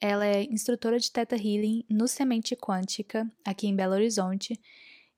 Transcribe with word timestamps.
ela 0.00 0.26
é 0.26 0.44
instrutora 0.44 0.98
de 0.98 1.10
Theta 1.10 1.36
Healing 1.36 1.84
no 1.88 2.06
Semente 2.06 2.54
Quântica, 2.56 3.30
aqui 3.44 3.66
em 3.66 3.76
Belo 3.76 3.94
Horizonte, 3.94 4.60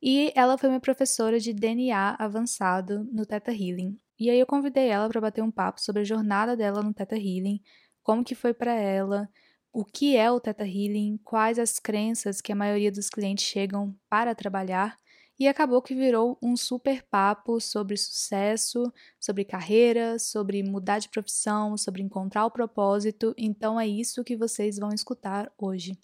e 0.00 0.32
ela 0.34 0.58
foi 0.58 0.68
minha 0.68 0.80
professora 0.80 1.40
de 1.40 1.52
DNA 1.52 2.16
avançado 2.18 3.04
no 3.12 3.24
Theta 3.26 3.50
Healing. 3.50 3.96
E 4.18 4.30
aí 4.30 4.38
eu 4.38 4.46
convidei 4.46 4.88
ela 4.88 5.08
para 5.08 5.20
bater 5.20 5.42
um 5.42 5.50
papo 5.50 5.80
sobre 5.80 6.02
a 6.02 6.04
jornada 6.04 6.56
dela 6.56 6.82
no 6.82 6.94
Theta 6.94 7.16
Healing, 7.16 7.60
como 8.02 8.24
que 8.24 8.34
foi 8.34 8.54
para 8.54 8.74
ela, 8.74 9.28
o 9.72 9.84
que 9.84 10.16
é 10.16 10.30
o 10.30 10.40
Theta 10.40 10.64
Healing, 10.64 11.18
quais 11.24 11.58
as 11.58 11.78
crenças 11.78 12.40
que 12.40 12.52
a 12.52 12.56
maioria 12.56 12.90
dos 12.92 13.10
clientes 13.10 13.44
chegam 13.44 13.94
para 14.08 14.34
trabalhar 14.34 14.98
e 15.38 15.46
acabou 15.46 15.82
que 15.82 15.94
virou 15.94 16.38
um 16.42 16.56
super 16.56 17.02
papo 17.02 17.60
sobre 17.60 17.96
sucesso, 17.96 18.92
sobre 19.20 19.44
carreira, 19.44 20.18
sobre 20.18 20.62
mudar 20.62 20.98
de 20.98 21.08
profissão, 21.08 21.76
sobre 21.76 22.02
encontrar 22.02 22.46
o 22.46 22.50
propósito. 22.50 23.34
Então 23.36 23.78
é 23.78 23.86
isso 23.86 24.24
que 24.24 24.36
vocês 24.36 24.78
vão 24.78 24.90
escutar 24.92 25.52
hoje. 25.58 25.98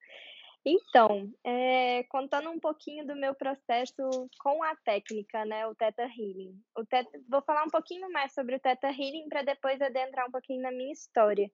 Então, 0.69 1.31
eh, 1.45 2.03
contando 2.09 2.49
um 2.49 2.59
pouquinho 2.59 3.07
do 3.07 3.15
meu 3.15 3.33
processo 3.33 3.95
com 4.41 4.61
a 4.61 4.75
técnica, 4.75 5.45
né, 5.45 5.65
o 5.65 5.73
Theta 5.73 6.03
Healing. 6.03 6.59
O 6.77 6.85
teta, 6.85 7.09
vou 7.29 7.41
falar 7.41 7.63
um 7.63 7.69
pouquinho 7.69 8.11
mais 8.11 8.33
sobre 8.33 8.57
o 8.57 8.59
Theta 8.59 8.89
Healing 8.89 9.29
para 9.29 9.43
depois 9.43 9.81
adentrar 9.81 10.27
um 10.27 10.31
pouquinho 10.31 10.61
na 10.61 10.71
minha 10.71 10.91
história. 10.91 11.49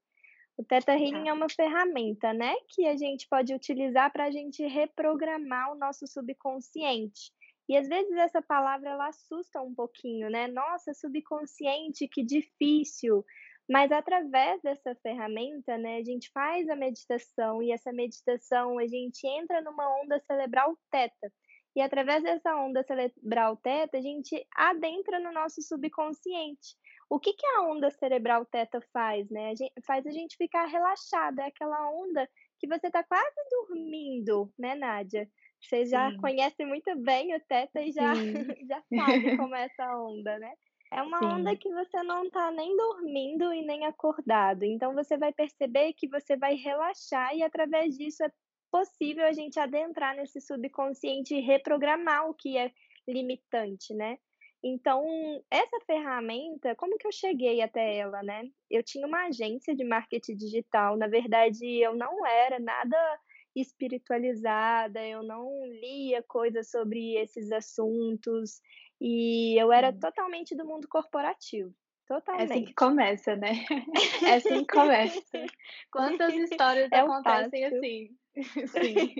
O 0.57 0.63
Theta 0.63 0.93
Healing 0.93 1.25
tá. 1.25 1.29
é 1.29 1.33
uma 1.33 1.47
ferramenta, 1.47 2.33
né, 2.33 2.55
que 2.69 2.87
a 2.87 2.97
gente 2.97 3.27
pode 3.29 3.53
utilizar 3.53 4.11
para 4.11 4.23
a 4.23 4.31
gente 4.31 4.65
reprogramar 4.65 5.71
o 5.71 5.75
nosso 5.75 6.07
subconsciente. 6.07 7.31
E 7.69 7.77
às 7.77 7.87
vezes 7.87 8.13
essa 8.13 8.41
palavra 8.41 8.89
ela 8.89 9.09
assusta 9.09 9.61
um 9.61 9.75
pouquinho, 9.75 10.29
né? 10.29 10.47
Nossa, 10.47 10.93
subconsciente, 10.93 12.07
que 12.07 12.23
difícil. 12.23 13.23
Mas 13.69 13.91
através 13.91 14.61
dessa 14.61 14.93
ferramenta, 14.95 15.77
né, 15.77 15.97
a 15.97 16.03
gente 16.03 16.29
faz 16.33 16.67
a 16.69 16.75
meditação 16.75 17.63
e 17.63 17.71
essa 17.71 17.93
meditação 17.93 18.77
a 18.77 18.87
gente 18.87 19.25
entra 19.25 19.61
numa 19.61 20.01
onda 20.01 20.19
cerebral 20.19 20.77
teta. 20.91 21.31
E 21.75 21.81
através 21.81 22.21
dessa 22.21 22.55
onda 22.55 22.83
cerebral 22.83 23.57
teta, 23.57 23.97
a 23.97 24.01
gente 24.01 24.45
adentra 24.55 25.19
no 25.19 25.31
nosso 25.31 25.61
subconsciente. 25.61 26.75
O 27.09 27.19
que, 27.19 27.33
que 27.33 27.45
a 27.47 27.61
onda 27.63 27.89
cerebral 27.89 28.45
teta 28.45 28.79
faz, 28.91 29.29
né? 29.29 29.51
A 29.51 29.55
gente, 29.55 29.73
faz 29.85 30.05
a 30.05 30.11
gente 30.11 30.35
ficar 30.37 30.65
relaxada, 30.65 31.41
é 31.41 31.47
aquela 31.47 31.89
onda 31.89 32.29
que 32.59 32.67
você 32.67 32.87
está 32.87 33.03
quase 33.03 33.35
dormindo, 33.49 34.51
né, 34.57 34.75
Nádia? 34.75 35.27
Você 35.61 35.85
já 35.85 36.11
Sim. 36.11 36.17
conhece 36.17 36.63
muito 36.65 36.95
bem 37.01 37.35
o 37.35 37.39
teta 37.47 37.81
e 37.81 37.91
já, 37.91 38.13
já 38.69 38.81
sabe 38.93 38.93
como 39.37 39.55
é 39.55 39.65
essa 39.65 39.97
onda, 39.97 40.37
né? 40.37 40.53
É 40.95 41.01
uma 41.01 41.17
Sim. 41.17 41.25
onda 41.25 41.55
que 41.55 41.73
você 41.73 42.03
não 42.03 42.23
está 42.23 42.51
nem 42.51 42.77
dormindo 42.77 43.51
e 43.51 43.65
nem 43.65 43.85
acordado. 43.85 44.63
Então 44.63 44.93
você 44.93 45.17
vai 45.17 45.33
perceber 45.33 45.93
que 45.93 46.07
você 46.07 46.37
vai 46.37 46.53
relaxar 46.53 47.35
e 47.35 47.41
através 47.41 47.97
disso 47.97 48.23
é 48.23 48.31
possível 48.71 49.25
a 49.25 49.31
gente 49.31 49.59
adentrar 49.59 50.15
nesse 50.15 50.39
subconsciente 50.39 51.33
e 51.33 51.41
reprogramar 51.41 52.29
o 52.29 52.33
que 52.35 52.57
é 52.57 52.71
limitante, 53.07 53.93
né? 53.93 54.17
Então, 54.63 55.03
essa 55.51 55.79
ferramenta, 55.85 56.75
como 56.75 56.97
que 56.97 57.05
eu 57.05 57.11
cheguei 57.11 57.61
até 57.61 57.97
ela, 57.97 58.23
né? 58.23 58.43
Eu 58.69 58.81
tinha 58.81 59.05
uma 59.05 59.25
agência 59.25 59.75
de 59.75 59.83
marketing 59.83 60.37
digital, 60.37 60.95
na 60.95 61.07
verdade, 61.07 61.65
eu 61.81 61.95
não 61.95 62.25
era 62.25 62.59
nada 62.59 62.97
espiritualizada, 63.55 65.05
eu 65.05 65.23
não 65.23 65.65
lia 65.67 66.23
coisas 66.23 66.69
sobre 66.69 67.15
esses 67.15 67.51
assuntos 67.51 68.61
e 68.99 69.55
eu 69.59 69.71
era 69.71 69.91
totalmente 69.93 70.55
do 70.55 70.65
mundo 70.65 70.87
corporativo. 70.87 71.73
Totalmente. 72.07 72.49
É 72.51 72.55
assim 72.55 72.65
que 72.65 72.73
começa, 72.73 73.35
né? 73.35 73.65
É 74.25 74.35
assim 74.35 74.65
que 74.65 74.73
começa. 74.73 75.21
Quantas 75.91 76.33
histórias 76.33 76.91
é 76.91 76.99
acontecem 76.99 77.65
assim? 77.65 78.17
Sim. 78.67 79.15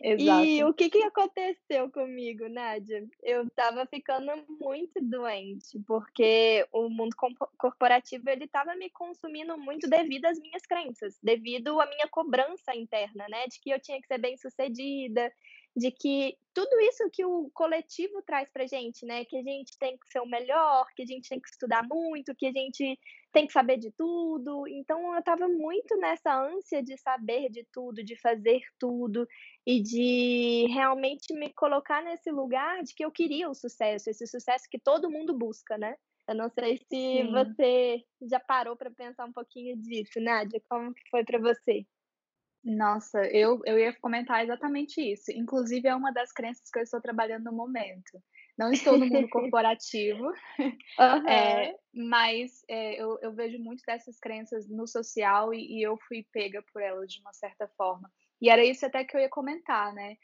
Exato. 0.00 0.44
E 0.44 0.64
o 0.64 0.74
que, 0.74 0.90
que 0.90 1.02
aconteceu 1.02 1.90
comigo, 1.90 2.48
Nádia? 2.48 3.06
Eu 3.22 3.46
estava 3.46 3.86
ficando 3.86 4.30
muito 4.60 5.00
doente, 5.00 5.78
porque 5.86 6.66
o 6.72 6.88
mundo 6.88 7.14
corporativo 7.58 8.28
ele 8.28 8.44
estava 8.44 8.74
me 8.76 8.90
consumindo 8.90 9.56
muito 9.56 9.88
devido 9.88 10.26
às 10.26 10.38
minhas 10.38 10.62
crenças, 10.62 11.18
devido 11.22 11.80
à 11.80 11.86
minha 11.86 12.08
cobrança 12.08 12.74
interna, 12.74 13.26
né? 13.28 13.46
De 13.46 13.58
que 13.60 13.70
eu 13.70 13.80
tinha 13.80 14.00
que 14.00 14.06
ser 14.06 14.18
bem 14.18 14.36
sucedida, 14.36 15.32
de 15.76 15.90
que 15.90 16.36
tudo 16.54 16.78
isso 16.80 17.10
que 17.10 17.24
o 17.24 17.50
coletivo 17.52 18.22
traz 18.22 18.48
para 18.50 18.66
gente, 18.66 19.04
né? 19.04 19.24
Que 19.24 19.36
a 19.36 19.42
gente 19.42 19.76
tem 19.76 19.98
que 19.98 20.08
ser 20.10 20.20
o 20.20 20.26
melhor, 20.26 20.86
que 20.94 21.02
a 21.02 21.06
gente 21.06 21.28
tem 21.28 21.40
que 21.40 21.48
estudar 21.48 21.82
muito, 21.82 22.34
que 22.34 22.46
a 22.46 22.52
gente 22.52 22.98
tem 23.32 23.46
que 23.46 23.52
saber 23.52 23.76
de 23.78 23.90
tudo. 23.90 24.66
Então 24.68 25.12
eu 25.12 25.18
estava 25.18 25.48
muito 25.48 25.96
nessa 25.96 26.32
ânsia 26.32 26.80
de 26.82 26.96
saber 26.96 27.50
de 27.50 27.66
tudo, 27.72 28.04
de 28.04 28.16
fazer 28.16 28.62
tudo 28.78 29.26
e 29.66 29.82
de 29.82 30.66
realmente 30.72 31.34
me 31.34 31.52
colocar 31.52 32.02
nesse 32.04 32.30
lugar 32.30 32.82
de 32.84 32.94
que 32.94 33.04
eu 33.04 33.10
queria 33.10 33.50
o 33.50 33.54
sucesso, 33.54 34.08
esse 34.08 34.26
sucesso 34.26 34.68
que 34.70 34.78
todo 34.78 35.10
mundo 35.10 35.36
busca, 35.36 35.76
né? 35.76 35.96
Eu 36.28 36.36
não 36.36 36.48
sei 36.48 36.78
se 36.78 36.86
Sim. 36.88 37.30
você 37.32 38.04
já 38.30 38.40
parou 38.40 38.76
para 38.76 38.90
pensar 38.90 39.24
um 39.26 39.32
pouquinho 39.32 39.76
disso, 39.76 40.20
Nádia, 40.20 40.62
como 40.68 40.94
que 40.94 41.02
foi 41.10 41.24
para 41.24 41.38
você? 41.38 41.84
Nossa, 42.64 43.22
eu, 43.26 43.60
eu 43.66 43.78
ia 43.78 43.92
comentar 44.00 44.42
exatamente 44.42 44.98
isso. 44.98 45.30
Inclusive, 45.30 45.86
é 45.86 45.94
uma 45.94 46.10
das 46.10 46.32
crenças 46.32 46.70
que 46.70 46.78
eu 46.78 46.82
estou 46.82 47.00
trabalhando 47.00 47.44
no 47.44 47.52
momento. 47.52 48.18
Não 48.56 48.72
estou 48.72 48.96
no 48.96 49.06
mundo 49.06 49.28
corporativo, 49.28 50.24
uhum. 50.24 50.34
é, 51.28 51.74
mas 51.92 52.64
é, 52.68 52.94
eu, 53.02 53.18
eu, 53.20 53.34
vejo 53.34 53.58
muito 53.58 53.82
dessas 53.84 54.18
crenças 54.18 54.68
no 54.68 54.86
social 54.86 55.52
e, 55.52 55.78
e, 55.78 55.82
eu 55.82 55.98
fui 56.08 56.26
pega 56.32 56.62
por 56.72 56.80
elas 56.80 57.12
de 57.12 57.20
uma 57.20 57.32
certa 57.32 57.68
forma. 57.76 58.10
E 58.40 58.48
era 58.48 58.64
isso 58.64 58.86
até 58.86 59.04
que 59.04 59.16
eu 59.16 59.20
ia 59.20 59.28
comentar, 59.28 59.92
né? 59.92 60.16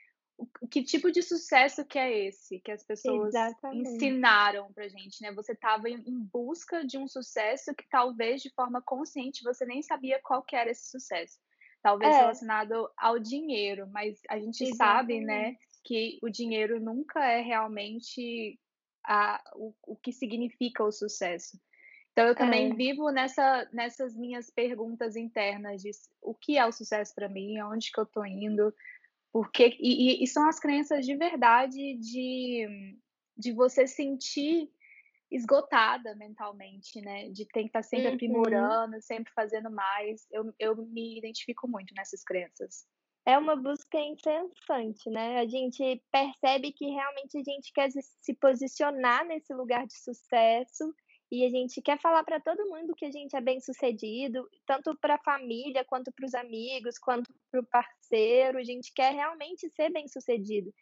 Que 0.71 0.83
tipo 0.83 1.13
de 1.13 1.21
sucesso 1.21 1.85
que 1.85 1.99
é 1.99 2.27
esse 2.27 2.61
que 2.61 2.71
as 2.71 2.83
pessoas 2.83 3.35
Exatamente. 3.35 3.91
ensinaram 3.91 4.73
pra 4.73 4.89
gente, 4.89 5.21
né? 5.21 5.33
Você 5.33 5.53
estava 5.53 5.91
em, 5.91 5.97
em 6.07 6.19
busca 6.33 6.87
de 6.87 6.97
um 6.97 7.07
sucesso 7.07 7.75
que 7.75 7.87
talvez 7.91 8.41
de 8.41 8.51
forma 8.55 8.81
consciente 8.81 9.43
você 9.43 9.67
nem 9.67 9.83
sabia 9.83 10.19
qual 10.23 10.43
que 10.43 10.57
era 10.57 10.71
esse 10.71 10.89
sucesso 10.89 11.39
talvez 11.83 12.15
é. 12.15 12.19
relacionado 12.19 12.91
ao 12.97 13.19
dinheiro, 13.19 13.89
mas 13.89 14.21
a 14.29 14.39
gente 14.39 14.65
Exatamente. 14.65 14.77
sabe, 14.77 15.21
né, 15.21 15.57
que 15.85 16.19
o 16.23 16.29
dinheiro 16.29 16.81
nunca 16.81 17.25
é 17.25 17.41
realmente 17.41 18.59
a, 19.05 19.43
o, 19.55 19.75
o 19.87 19.97
que 19.97 20.13
significa 20.13 20.85
o 20.85 20.93
sucesso. 20.93 21.59
Então 22.13 22.27
eu 22.27 22.35
também 22.35 22.71
é. 22.71 22.75
vivo 22.75 23.11
nessa, 23.11 23.69
nessas 23.73 24.17
minhas 24.17 24.51
perguntas 24.51 25.17
internas 25.17 25.81
de 25.81 25.91
o 26.21 26.35
que 26.35 26.59
é 26.59 26.67
o 26.67 26.73
sucesso 26.73 27.15
para 27.15 27.29
mim, 27.29 27.59
aonde 27.59 27.91
que 27.91 27.99
eu 27.99 28.05
estou 28.05 28.27
indo, 28.27 28.75
porque 29.33 29.77
e, 29.79 30.23
e, 30.23 30.27
são 30.27 30.49
as 30.49 30.59
crenças 30.59 31.07
de 31.07 31.17
verdade 31.17 31.95
de, 31.95 32.97
de 33.37 33.53
você 33.53 33.87
sentir 33.87 34.69
esgotada 35.31 36.15
mentalmente, 36.17 37.01
né? 37.01 37.29
De 37.31 37.47
ter 37.47 37.63
que 37.63 37.67
estar 37.69 37.83
sempre 37.83 38.09
uhum. 38.09 38.15
aprimorando, 38.15 39.03
sempre 39.03 39.33
fazendo 39.33 39.71
mais. 39.71 40.27
Eu, 40.31 40.53
eu 40.59 40.77
me 40.77 41.19
identifico 41.19 41.69
muito 41.69 41.95
nessas 41.95 42.23
crenças. 42.25 42.87
É 43.27 43.37
uma 43.39 43.55
busca 43.55 43.99
incessante, 43.99 45.11
né? 45.11 45.39
A 45.39 45.47
gente 45.47 46.03
percebe 46.11 46.73
que 46.73 46.87
realmente 46.87 47.39
a 47.39 47.43
gente 47.43 47.73
quer 47.73 47.91
se 47.91 48.35
posicionar 48.35 49.25
nesse 49.27 49.53
lugar 49.53 49.87
de 49.87 49.95
sucesso 49.95 50.93
e 51.31 51.45
a 51.45 51.49
gente 51.49 51.81
quer 51.81 52.01
falar 52.01 52.25
para 52.25 52.41
todo 52.41 52.69
mundo 52.69 52.95
que 52.97 53.05
a 53.05 53.11
gente 53.11 53.37
é 53.37 53.41
bem 53.41 53.61
sucedido, 53.61 54.49
tanto 54.67 54.99
para 54.99 55.15
a 55.15 55.23
família, 55.23 55.85
quanto 55.85 56.11
para 56.11 56.27
os 56.27 56.35
amigos, 56.35 56.99
quanto 56.99 57.33
para 57.53 57.61
o 57.61 57.67
parceiro. 57.67 58.59
A 58.59 58.65
gente 58.65 58.93
quer 58.93 59.15
realmente 59.15 59.69
ser 59.71 59.93
bem 59.93 60.09
sucedido. 60.09 60.73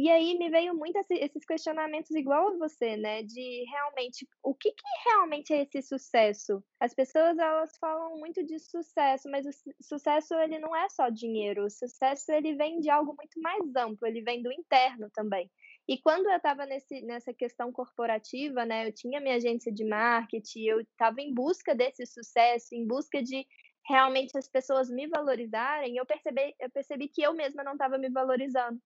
E 0.00 0.08
aí 0.08 0.38
me 0.38 0.48
veio 0.48 0.76
muito 0.76 0.96
esses 1.10 1.44
questionamentos 1.44 2.12
igual 2.12 2.50
a 2.50 2.56
você, 2.56 2.96
né? 2.96 3.24
De 3.24 3.64
realmente, 3.68 4.28
o 4.44 4.54
que, 4.54 4.70
que 4.70 4.86
realmente 5.04 5.52
é 5.52 5.62
esse 5.62 5.82
sucesso? 5.82 6.62
As 6.78 6.94
pessoas, 6.94 7.36
elas 7.36 7.76
falam 7.80 8.16
muito 8.16 8.46
de 8.46 8.60
sucesso, 8.60 9.28
mas 9.28 9.44
o 9.44 9.50
sucesso, 9.82 10.34
ele 10.34 10.60
não 10.60 10.74
é 10.76 10.88
só 10.88 11.08
dinheiro. 11.08 11.64
O 11.64 11.70
sucesso, 11.70 12.30
ele 12.30 12.54
vem 12.54 12.78
de 12.78 12.88
algo 12.88 13.12
muito 13.18 13.40
mais 13.40 13.74
amplo, 13.74 14.06
ele 14.06 14.22
vem 14.22 14.40
do 14.40 14.52
interno 14.52 15.10
também. 15.12 15.50
E 15.88 16.00
quando 16.00 16.30
eu 16.30 16.36
estava 16.36 16.64
nessa 16.64 17.34
questão 17.34 17.72
corporativa, 17.72 18.64
né, 18.64 18.86
eu 18.86 18.92
tinha 18.92 19.20
minha 19.20 19.34
agência 19.34 19.72
de 19.72 19.84
marketing, 19.84 20.62
eu 20.62 20.80
estava 20.80 21.20
em 21.20 21.34
busca 21.34 21.74
desse 21.74 22.06
sucesso, 22.06 22.72
em 22.72 22.86
busca 22.86 23.20
de 23.20 23.44
realmente 23.84 24.38
as 24.38 24.48
pessoas 24.48 24.88
me 24.88 25.08
valorizarem, 25.08 25.96
eu 25.96 26.06
percebi, 26.06 26.54
eu 26.60 26.70
percebi 26.70 27.08
que 27.08 27.22
eu 27.22 27.34
mesma 27.34 27.64
não 27.64 27.72
estava 27.72 27.98
me 27.98 28.08
valorizando. 28.10 28.80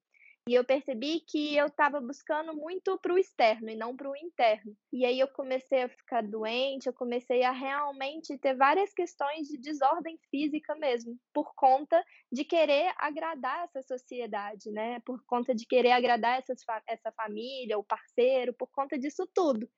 E 0.48 0.54
eu 0.54 0.64
percebi 0.64 1.20
que 1.20 1.56
eu 1.56 1.66
estava 1.66 2.00
buscando 2.00 2.52
muito 2.52 2.98
para 2.98 3.14
o 3.14 3.18
externo 3.18 3.70
e 3.70 3.76
não 3.76 3.96
para 3.96 4.10
o 4.10 4.16
interno. 4.16 4.76
E 4.92 5.06
aí 5.06 5.20
eu 5.20 5.28
comecei 5.28 5.84
a 5.84 5.88
ficar 5.88 6.20
doente, 6.26 6.88
eu 6.88 6.92
comecei 6.92 7.44
a 7.44 7.52
realmente 7.52 8.36
ter 8.38 8.56
várias 8.56 8.92
questões 8.92 9.46
de 9.46 9.56
desordem 9.56 10.18
física 10.32 10.74
mesmo, 10.74 11.16
por 11.32 11.54
conta 11.54 12.04
de 12.30 12.44
querer 12.44 12.92
agradar 12.98 13.64
essa 13.64 13.82
sociedade, 13.82 14.72
né? 14.72 14.98
Por 15.06 15.24
conta 15.26 15.54
de 15.54 15.64
querer 15.64 15.92
agradar 15.92 16.40
essa, 16.40 16.54
essa 16.88 17.12
família, 17.12 17.78
o 17.78 17.84
parceiro, 17.84 18.52
por 18.52 18.68
conta 18.72 18.98
disso 18.98 19.24
tudo. 19.32 19.68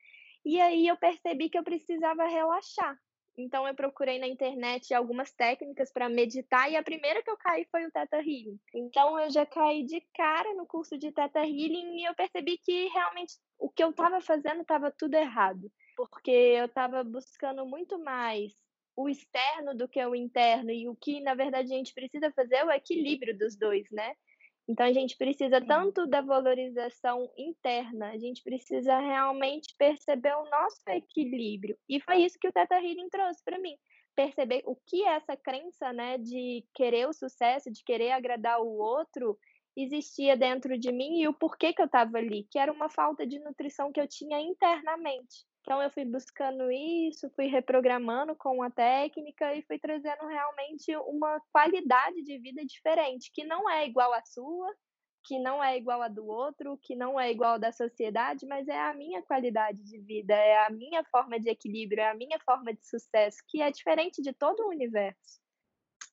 E 0.47 0.59
aí 0.59 0.87
eu 0.87 0.97
percebi 0.97 1.51
que 1.51 1.59
eu 1.59 1.65
precisava 1.65 2.25
relaxar. 2.27 2.99
Então 3.37 3.67
eu 3.67 3.75
procurei 3.75 4.19
na 4.19 4.29
internet 4.29 4.95
algumas 4.95 5.33
técnicas 5.33 5.93
para 5.93 6.09
meditar 6.09 6.71
e 6.71 6.77
a 6.77 6.83
primeira 6.83 7.23
que 7.23 7.31
eu 7.31 7.37
caí 7.37 7.67
foi 7.71 7.85
o 7.85 7.91
Theta 7.91 8.19
Healing. 8.19 8.59
Então 8.73 9.19
eu 9.19 9.31
já 9.31 9.45
caí 9.45 9.85
de 9.85 10.01
cara 10.15 10.55
no 10.55 10.67
curso 10.67 10.97
de 10.97 11.11
Theta 11.11 11.41
Healing 11.41 12.01
e 12.01 12.05
eu 12.05 12.15
percebi 12.15 12.59
que 12.59 12.89
realmente 12.89 13.35
o 13.59 13.69
que 13.69 13.83
eu 13.83 13.91
estava 13.91 14.21
fazendo 14.21 14.63
estava 14.63 14.91
tudo 14.91 15.15
errado, 15.15 15.71
porque 15.97 16.31
eu 16.31 16.67
estava 16.67 17.03
buscando 17.03 17.67
muito 17.67 17.99
mais 17.99 18.53
o 18.97 19.09
externo 19.09 19.75
do 19.75 19.89
que 19.89 20.05
o 20.05 20.15
interno 20.15 20.71
e 20.71 20.89
o 20.89 20.95
que 20.95 21.21
na 21.21 21.35
verdade 21.35 21.73
a 21.73 21.77
gente 21.77 21.93
precisa 21.93 22.31
fazer 22.33 22.57
é 22.57 22.65
o 22.65 22.71
equilíbrio 22.71 23.37
dos 23.37 23.57
dois, 23.57 23.91
né? 23.91 24.15
Então 24.67 24.87
a 24.87 24.93
gente 24.93 25.17
precisa 25.17 25.61
tanto 25.61 26.07
da 26.07 26.23
valorização 26.23 27.31
interna, 27.37 28.11
a 28.13 28.19
gente 28.19 28.43
precisa 28.43 28.99
realmente 28.99 29.75
perceber 29.77 30.35
o 30.35 30.49
nosso 30.49 30.81
equilíbrio. 30.89 31.77
E 31.89 32.01
foi 32.01 32.23
isso 32.23 32.39
que 32.39 32.49
o 32.49 32.53
Teta 32.53 32.77
Healing 32.77 33.09
trouxe 33.11 33.45
para 33.45 33.59
mim. 33.59 33.77
Perceber 34.17 34.63
o 34.65 34.75
que 34.75 35.05
essa 35.05 35.37
crença, 35.37 35.93
né, 35.93 36.17
de 36.17 36.65
querer 36.75 37.07
o 37.09 37.13
sucesso, 37.13 37.71
de 37.71 37.85
querer 37.85 38.13
agradar 38.13 38.61
o 38.61 38.79
outro, 38.79 39.39
existia 39.77 40.37
dentro 40.37 40.79
de 40.79 40.91
mim 40.93 41.21
e 41.21 41.29
o 41.29 41.35
porquê 41.35 41.73
que 41.73 41.83
eu 41.83 41.87
estava 41.87 42.17
ali, 42.17 42.47
que 42.51 42.59
era 42.59 42.73
uma 42.73 42.89
falta 42.89 43.27
de 43.27 43.39
nutrição 43.41 43.93
que 43.93 44.01
eu 44.01 44.09
tinha 44.09 44.41
internamente. 44.41 45.45
Então 45.65 45.83
eu 45.83 45.91
fui 45.91 46.05
buscando 46.05 46.71
isso, 46.71 47.31
fui 47.31 47.47
reprogramando 47.47 48.37
com 48.37 48.63
a 48.63 48.71
técnica 48.71 49.55
e 49.55 49.63
fui 49.63 49.79
trazendo 49.79 50.27
realmente 50.27 50.95
uma 50.95 51.41
qualidade 51.51 52.23
de 52.23 52.39
vida 52.39 52.63
diferente, 52.67 53.31
que 53.33 53.45
não 53.45 53.69
é 53.71 53.87
igual 53.87 54.13
à 54.13 54.23
sua, 54.23 54.71
que 55.25 55.39
não 55.39 55.65
é 55.65 55.79
igual 55.79 56.03
à 56.03 56.09
do 56.09 56.27
outro, 56.27 56.79
que 56.83 56.95
não 56.95 57.19
é 57.19 57.31
igual 57.31 57.55
à 57.55 57.59
da 57.59 57.73
sociedade, 57.73 58.45
mas 58.47 58.69
é 58.69 58.79
a 58.79 58.93
minha 58.93 59.23
qualidade 59.23 59.83
de 59.83 59.99
vida, 60.01 60.35
é 60.35 60.67
a 60.67 60.69
minha 60.69 61.03
forma 61.05 61.41
de 61.41 61.49
equilíbrio, 61.49 62.03
é 62.03 62.11
a 62.11 62.15
minha 62.15 62.39
forma 62.41 62.75
de 62.75 62.87
sucesso, 62.87 63.39
que 63.49 63.63
é 63.63 63.71
diferente 63.71 64.21
de 64.21 64.35
todo 64.35 64.65
o 64.65 64.69
universo. 64.69 65.41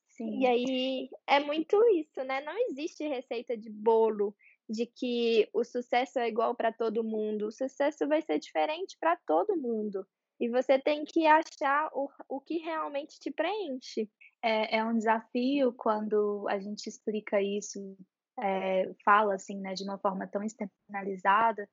Sim. 0.08 0.39
E 0.39 0.48
aí 0.48 1.10
é 1.27 1.41
muito 1.41 1.75
isso, 1.89 2.24
né? 2.24 2.39
Não 2.39 2.58
existe 2.70 3.05
receita 3.05 3.58
de 3.58 3.70
bolo 3.70 4.34
de 4.71 4.85
que 4.85 5.49
o 5.53 5.63
sucesso 5.63 6.17
é 6.17 6.29
igual 6.29 6.55
para 6.55 6.71
todo 6.71 7.03
mundo. 7.03 7.47
O 7.47 7.51
sucesso 7.51 8.07
vai 8.07 8.21
ser 8.21 8.39
diferente 8.39 8.97
para 8.99 9.17
todo 9.27 9.57
mundo. 9.57 10.07
E 10.39 10.49
você 10.49 10.79
tem 10.79 11.03
que 11.03 11.27
achar 11.27 11.89
o, 11.93 12.09
o 12.29 12.39
que 12.39 12.57
realmente 12.57 13.19
te 13.19 13.29
preenche. 13.29 14.09
É, 14.41 14.77
é 14.77 14.85
um 14.85 14.97
desafio 14.97 15.73
quando 15.73 16.47
a 16.49 16.57
gente 16.57 16.87
explica 16.87 17.41
isso, 17.41 17.95
é, 18.39 18.91
fala 19.03 19.35
assim, 19.35 19.59
né, 19.59 19.73
de 19.73 19.83
uma 19.83 19.99
forma 19.99 20.25
tão 20.25 20.41
externalizada, 20.41 21.69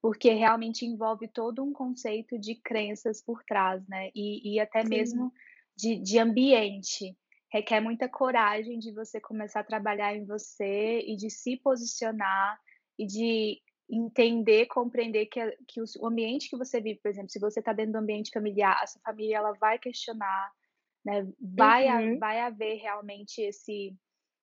porque 0.00 0.30
realmente 0.30 0.84
envolve 0.84 1.26
todo 1.28 1.64
um 1.64 1.72
conceito 1.72 2.38
de 2.38 2.54
crenças 2.56 3.22
por 3.24 3.42
trás, 3.44 3.86
né? 3.88 4.10
E, 4.14 4.54
e 4.54 4.60
até 4.60 4.82
Sim. 4.82 4.88
mesmo 4.90 5.32
de, 5.74 5.98
de 5.98 6.18
ambiente 6.18 7.16
requer 7.52 7.80
muita 7.80 8.08
coragem 8.08 8.78
de 8.78 8.92
você 8.92 9.20
começar 9.20 9.60
a 9.60 9.64
trabalhar 9.64 10.14
em 10.16 10.24
você 10.24 11.00
e 11.00 11.16
de 11.16 11.28
se 11.30 11.56
posicionar 11.58 12.58
e 12.98 13.06
de 13.06 13.60
entender, 13.90 14.66
compreender 14.66 15.26
que, 15.26 15.40
que 15.68 15.80
o 16.00 16.06
ambiente 16.06 16.48
que 16.48 16.56
você 16.56 16.80
vive, 16.80 17.00
por 17.00 17.10
exemplo, 17.10 17.30
se 17.30 17.38
você 17.38 17.60
está 17.60 17.72
dentro 17.72 17.92
do 17.92 17.98
ambiente 17.98 18.30
familiar, 18.32 18.78
a 18.80 18.86
sua 18.86 19.02
família 19.02 19.36
ela 19.36 19.52
vai 19.52 19.78
questionar 19.78 20.50
né? 21.04 21.26
Vai, 21.40 21.88
Uhum. 21.88 22.18
vai 22.18 22.40
haver 22.40 22.76
realmente 22.76 23.40
esse, 23.42 23.96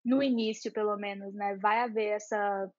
no 0.03 0.21
início 0.21 0.71
pelo 0.71 0.95
menos, 0.97 1.33
né? 1.33 1.55
Vai 1.57 1.79
haver 1.79 2.15
essa 2.15 2.71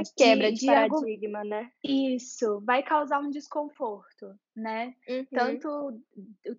É 0.00 0.02
quebra 0.16 0.52
de, 0.52 0.60
de 0.60 0.66
paradigma, 0.66 1.44
né? 1.44 1.70
isso, 1.82 2.60
vai 2.60 2.82
causar 2.82 3.20
um 3.20 3.30
desconforto, 3.30 4.34
né? 4.54 4.94
Uhum. 5.08 5.26
Tanto, 5.32 6.02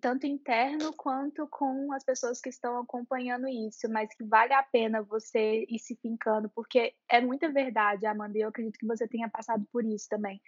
tanto 0.00 0.26
interno 0.26 0.92
quanto 0.92 1.46
com 1.48 1.92
as 1.92 2.04
pessoas 2.04 2.40
que 2.40 2.48
estão 2.48 2.78
acompanhando 2.78 3.48
isso, 3.48 3.88
mas 3.90 4.12
que 4.14 4.24
vale 4.24 4.52
a 4.52 4.62
pena 4.62 5.02
você 5.02 5.64
ir 5.68 5.78
se 5.78 5.96
fincando, 5.96 6.48
porque 6.50 6.94
é 7.08 7.20
muita 7.20 7.50
verdade, 7.50 8.06
Amanda, 8.06 8.38
e 8.38 8.42
eu 8.42 8.48
acredito 8.48 8.78
que 8.78 8.86
você 8.86 9.06
tenha 9.06 9.28
passado 9.28 9.64
por 9.72 9.84
isso 9.84 10.08
também. 10.08 10.40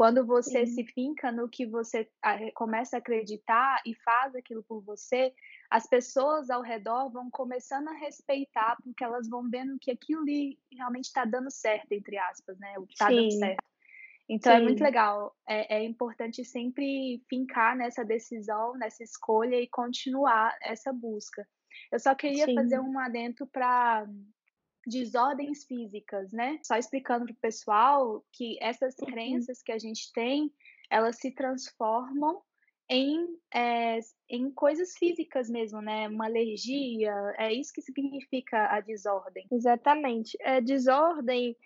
Quando 0.00 0.24
você 0.24 0.64
Sim. 0.64 0.72
se 0.76 0.84
finca 0.94 1.30
no 1.30 1.46
que 1.46 1.66
você 1.66 2.08
ah, 2.22 2.38
começa 2.54 2.96
a 2.96 3.00
acreditar 3.00 3.82
e 3.84 3.94
faz 3.96 4.34
aquilo 4.34 4.62
por 4.62 4.80
você, 4.80 5.30
as 5.70 5.86
pessoas 5.86 6.48
ao 6.48 6.62
redor 6.62 7.10
vão 7.10 7.28
começando 7.30 7.88
a 7.88 7.92
respeitar, 7.92 8.78
porque 8.82 9.04
elas 9.04 9.28
vão 9.28 9.50
vendo 9.50 9.76
que 9.78 9.90
aquilo 9.90 10.22
ali 10.22 10.58
realmente 10.72 11.04
está 11.04 11.26
dando 11.26 11.50
certo, 11.50 11.92
entre 11.92 12.16
aspas, 12.16 12.58
né? 12.58 12.76
Está 12.88 13.10
dando 13.10 13.30
Sim. 13.30 13.38
certo. 13.40 13.64
Então 14.26 14.52
é 14.54 14.60
muito 14.62 14.78
Sim. 14.78 14.84
legal. 14.84 15.36
É, 15.46 15.76
é 15.76 15.84
importante 15.84 16.46
sempre 16.46 17.22
fincar 17.28 17.76
nessa 17.76 18.02
decisão, 18.02 18.72
nessa 18.78 19.02
escolha 19.04 19.60
e 19.60 19.68
continuar 19.68 20.56
essa 20.62 20.94
busca. 20.94 21.46
Eu 21.92 22.00
só 22.00 22.14
queria 22.14 22.46
fazer 22.54 22.80
Sim. 22.80 22.88
um 22.88 22.98
adendo 22.98 23.46
para 23.48 24.08
desordens 24.86 25.64
físicas, 25.64 26.32
né? 26.32 26.58
Só 26.64 26.76
explicando 26.76 27.26
para 27.26 27.32
o 27.34 27.36
pessoal 27.36 28.24
que 28.32 28.58
essas 28.60 28.94
Uhum. 28.98 29.06
crenças 29.06 29.62
que 29.62 29.72
a 29.72 29.78
gente 29.78 30.12
tem, 30.12 30.52
elas 30.90 31.16
se 31.18 31.30
transformam 31.32 32.42
em, 32.88 33.26
é, 33.54 33.98
em 34.28 34.50
coisas 34.50 34.96
físicas 34.96 35.48
mesmo, 35.48 35.80
né? 35.80 36.08
Uma 36.08 36.26
alergia, 36.26 37.12
é 37.38 37.52
isso 37.52 37.72
que 37.72 37.82
significa 37.82 38.66
a 38.74 38.80
desordem. 38.80 39.48
Exatamente. 39.52 40.36
É, 40.40 40.60
desordem, 40.60 41.56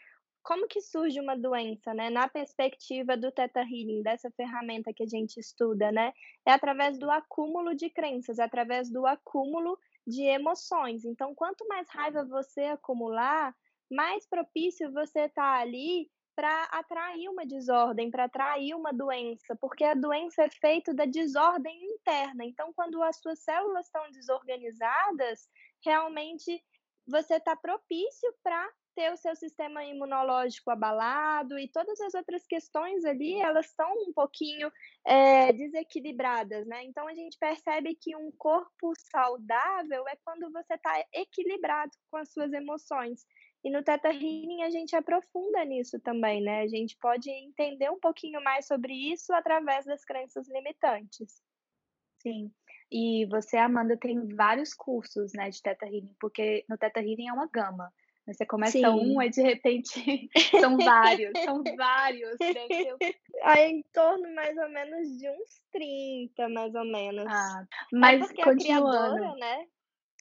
como 0.42 0.68
que 0.68 0.80
surge 0.80 1.20
uma 1.20 1.36
doença, 1.36 1.94
né? 1.94 2.10
Na 2.10 2.28
perspectiva 2.28 3.16
do 3.16 3.32
Theta 3.32 3.60
Healing, 3.60 4.02
dessa 4.02 4.30
ferramenta 4.32 4.92
que 4.92 5.02
a 5.02 5.06
gente 5.06 5.38
estuda, 5.40 5.90
né? 5.92 6.12
É 6.46 6.52
através 6.52 6.98
do 6.98 7.10
acúmulo 7.10 7.74
de 7.74 7.90
crenças, 7.90 8.38
é 8.38 8.42
através 8.44 8.90
do 8.90 9.06
acúmulo 9.06 9.78
de 10.06 10.22
emoções. 10.22 11.04
Então, 11.04 11.34
quanto 11.34 11.66
mais 11.66 11.88
raiva 11.88 12.24
você 12.24 12.62
acumular, 12.64 13.54
mais 13.90 14.26
propício 14.26 14.92
você 14.92 15.28
tá 15.28 15.60
ali 15.60 16.10
para 16.34 16.64
atrair 16.64 17.28
uma 17.28 17.46
desordem, 17.46 18.10
para 18.10 18.24
atrair 18.24 18.74
uma 18.74 18.92
doença, 18.92 19.56
porque 19.60 19.84
a 19.84 19.94
doença 19.94 20.42
é 20.42 20.50
feita 20.50 20.92
da 20.92 21.04
desordem 21.04 21.78
interna. 21.92 22.44
Então, 22.44 22.72
quando 22.74 23.00
as 23.02 23.16
suas 23.18 23.38
células 23.40 23.86
estão 23.86 24.10
desorganizadas, 24.10 25.48
realmente 25.84 26.62
você 27.06 27.34
está 27.36 27.54
propício 27.54 28.34
para 28.42 28.68
ter 28.94 29.12
o 29.12 29.16
seu 29.16 29.34
sistema 29.34 29.84
imunológico 29.84 30.70
abalado 30.70 31.58
e 31.58 31.68
todas 31.68 32.00
as 32.00 32.14
outras 32.14 32.46
questões 32.46 33.04
ali, 33.04 33.40
elas 33.40 33.66
estão 33.66 33.92
um 34.08 34.12
pouquinho 34.12 34.70
é, 35.06 35.52
desequilibradas, 35.52 36.66
né? 36.66 36.84
Então 36.84 37.06
a 37.08 37.14
gente 37.14 37.38
percebe 37.38 37.94
que 37.94 38.16
um 38.16 38.30
corpo 38.38 38.92
saudável 39.10 40.06
é 40.08 40.16
quando 40.24 40.50
você 40.52 40.74
está 40.74 41.04
equilibrado 41.12 41.92
com 42.10 42.16
as 42.16 42.32
suas 42.32 42.52
emoções. 42.52 43.26
E 43.64 43.70
no 43.70 43.82
Teta 43.82 44.08
Healing 44.08 44.62
a 44.62 44.70
gente 44.70 44.94
aprofunda 44.94 45.64
nisso 45.64 45.98
também, 46.00 46.42
né? 46.42 46.60
A 46.60 46.68
gente 46.68 46.96
pode 47.00 47.30
entender 47.30 47.90
um 47.90 47.98
pouquinho 47.98 48.42
mais 48.42 48.66
sobre 48.66 48.92
isso 48.92 49.32
através 49.32 49.84
das 49.86 50.04
crenças 50.04 50.48
limitantes. 50.48 51.42
Sim. 52.20 52.50
E 52.90 53.26
você, 53.26 53.56
Amanda, 53.56 53.96
tem 53.96 54.26
vários 54.34 54.72
cursos, 54.72 55.32
né, 55.32 55.50
de 55.50 55.60
Teta 55.60 55.86
Healing, 55.86 56.14
porque 56.20 56.64
no 56.68 56.78
Teta 56.78 57.00
Healing 57.00 57.28
é 57.28 57.32
uma 57.32 57.48
gama. 57.48 57.92
Você 58.26 58.46
começa 58.46 58.78
Sim. 58.78 58.86
um, 58.86 59.20
aí 59.20 59.28
de 59.28 59.42
repente 59.42 60.30
são 60.60 60.78
vários, 60.78 61.38
são 61.44 61.62
vários. 61.76 62.36
Ter... 62.38 62.68
Aí, 63.42 63.72
em 63.72 63.82
torno 63.92 64.32
mais 64.34 64.56
ou 64.56 64.68
menos 64.70 65.18
de 65.18 65.28
uns 65.28 65.62
30, 65.72 66.48
mais 66.48 66.74
ou 66.74 66.84
menos. 66.84 67.26
Ah, 67.30 67.66
é 67.92 67.96
mas 67.96 68.22
a 68.22 68.34
continuando. 68.44 69.16
criadora, 69.16 69.34
né? 69.36 69.66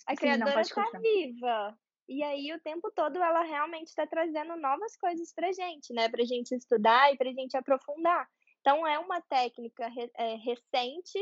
A 0.07 0.11
Sim, 0.11 0.17
criadora 0.17 0.61
está 0.61 0.83
viva. 1.01 1.77
E 2.09 2.21
aí, 2.21 2.51
o 2.51 2.59
tempo 2.59 2.91
todo, 2.91 3.15
ela 3.23 3.43
realmente 3.43 3.87
está 3.87 4.05
trazendo 4.05 4.57
novas 4.57 4.97
coisas 4.97 5.31
pra 5.33 5.53
gente, 5.53 5.93
né? 5.93 6.09
Pra 6.09 6.25
gente 6.25 6.53
estudar 6.53 7.13
e 7.13 7.17
pra 7.17 7.31
gente 7.31 7.55
aprofundar. 7.55 8.27
Então, 8.59 8.85
é 8.85 8.99
uma 8.99 9.21
técnica 9.21 9.87
re- 9.87 10.11
é, 10.17 10.35
recente, 10.35 11.19